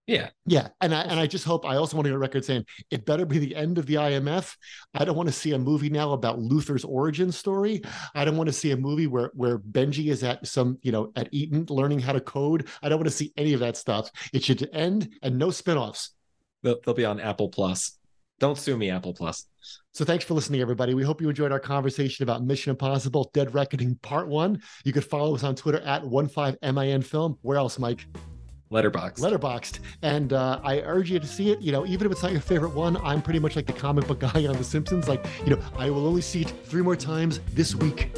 Yeah. 0.07 0.31
Yeah. 0.47 0.69
And 0.81 0.95
I 0.95 1.01
and 1.03 1.19
I 1.19 1.27
just 1.27 1.45
hope 1.45 1.67
I 1.67 1.77
also 1.77 1.97
want 1.97 2.05
to 2.05 2.11
get 2.11 2.17
a 2.17 2.19
record 2.19 2.45
saying 2.45 2.65
it 2.91 3.05
better 3.05 3.27
be 3.27 3.39
the 3.39 3.57
end 3.57 3.77
of 3.77 3.87
the 3.87 3.95
IMF. 3.95 4.55
I 4.95 5.05
don't 5.05 5.17
want 5.17 5.29
to 5.29 5.35
see 5.35 5.53
a 5.53 5.59
movie 5.59 5.91
now 5.91 6.13
about 6.13 6.39
Luther's 6.39 6.85
origin 6.85 7.33
story. 7.33 7.83
I 8.15 8.25
don't 8.25 8.37
want 8.37 8.49
to 8.49 8.53
see 8.53 8.71
a 8.71 8.77
movie 8.77 9.09
where 9.09 9.33
where 9.35 9.59
Benji 9.59 10.11
is 10.11 10.23
at 10.23 10.47
some, 10.47 10.79
you 10.83 10.93
know, 10.93 11.13
at 11.17 11.29
Eton 11.33 11.67
learning 11.69 11.99
how 11.99 12.13
to 12.13 12.21
code. 12.21 12.69
I 12.83 12.89
don't 12.89 12.99
want 12.99 13.09
to 13.09 13.17
see 13.17 13.33
any 13.37 13.53
of 13.53 13.61
that 13.61 13.77
stuff. 13.77 14.11
It 14.33 14.45
should 14.45 14.69
end 14.73 15.09
and 15.23 15.39
no 15.39 15.51
spin-offs. 15.51 16.11
They'll, 16.63 16.79
they'll 16.85 16.95
be 16.95 17.05
on 17.05 17.19
Apple 17.19 17.49
Plus. 17.49 17.99
Don't 18.39 18.59
sue 18.59 18.77
me, 18.77 18.91
Apple 18.91 19.15
Plus. 19.15 19.47
So 19.93 20.05
thanks 20.05 20.25
for 20.25 20.35
listening, 20.35 20.61
everybody. 20.61 20.95
We 20.95 21.03
hope 21.03 21.21
you 21.21 21.29
enjoyed 21.29 21.53
our 21.53 21.59
conversation 21.59 22.23
about 22.23 22.45
Mission 22.45 22.71
Impossible 22.71 23.31
Dead 23.33 23.55
Reckoning 23.55 23.99
Part 24.03 24.29
One. 24.29 24.61
You 24.85 24.93
could 24.93 25.05
follow 25.05 25.35
us 25.35 25.43
on 25.43 25.57
Twitter 25.57 25.81
at 25.81 26.03
15MIN 26.03 27.03
Film. 27.03 27.39
Where 27.41 27.57
else, 27.57 27.79
Mike? 27.79 28.07
Letterboxd. 28.71 29.19
Letterboxd. 29.19 29.79
And 30.03 30.33
uh, 30.33 30.61
I 30.63 30.81
urge 30.81 31.11
you 31.11 31.19
to 31.19 31.27
see 31.27 31.51
it. 31.51 31.61
You 31.61 31.73
know, 31.73 31.87
even 31.87 32.07
if 32.07 32.13
it's 32.13 32.23
not 32.23 32.33
your 32.33 32.41
favorite 32.41 32.75
one, 32.75 32.97
I'm 32.99 33.23
pretty 33.23 33.39
much 33.39 33.57
like 33.57 33.67
the 33.67 33.73
comic 33.73 34.07
book 34.07 34.21
guy 34.21 34.47
on 34.49 34.57
The 34.57 34.65
Simpsons. 34.65 35.09
Like, 35.09 35.25
you 35.45 35.55
know, 35.55 35.63
I 35.77 35.91
will 35.91 36.07
only 36.07 36.23
see 36.23 36.43
it 36.43 36.53
three 36.65 36.83
more 36.83 36.97
times 36.97 37.41
this 37.55 37.75
week. 37.75 38.11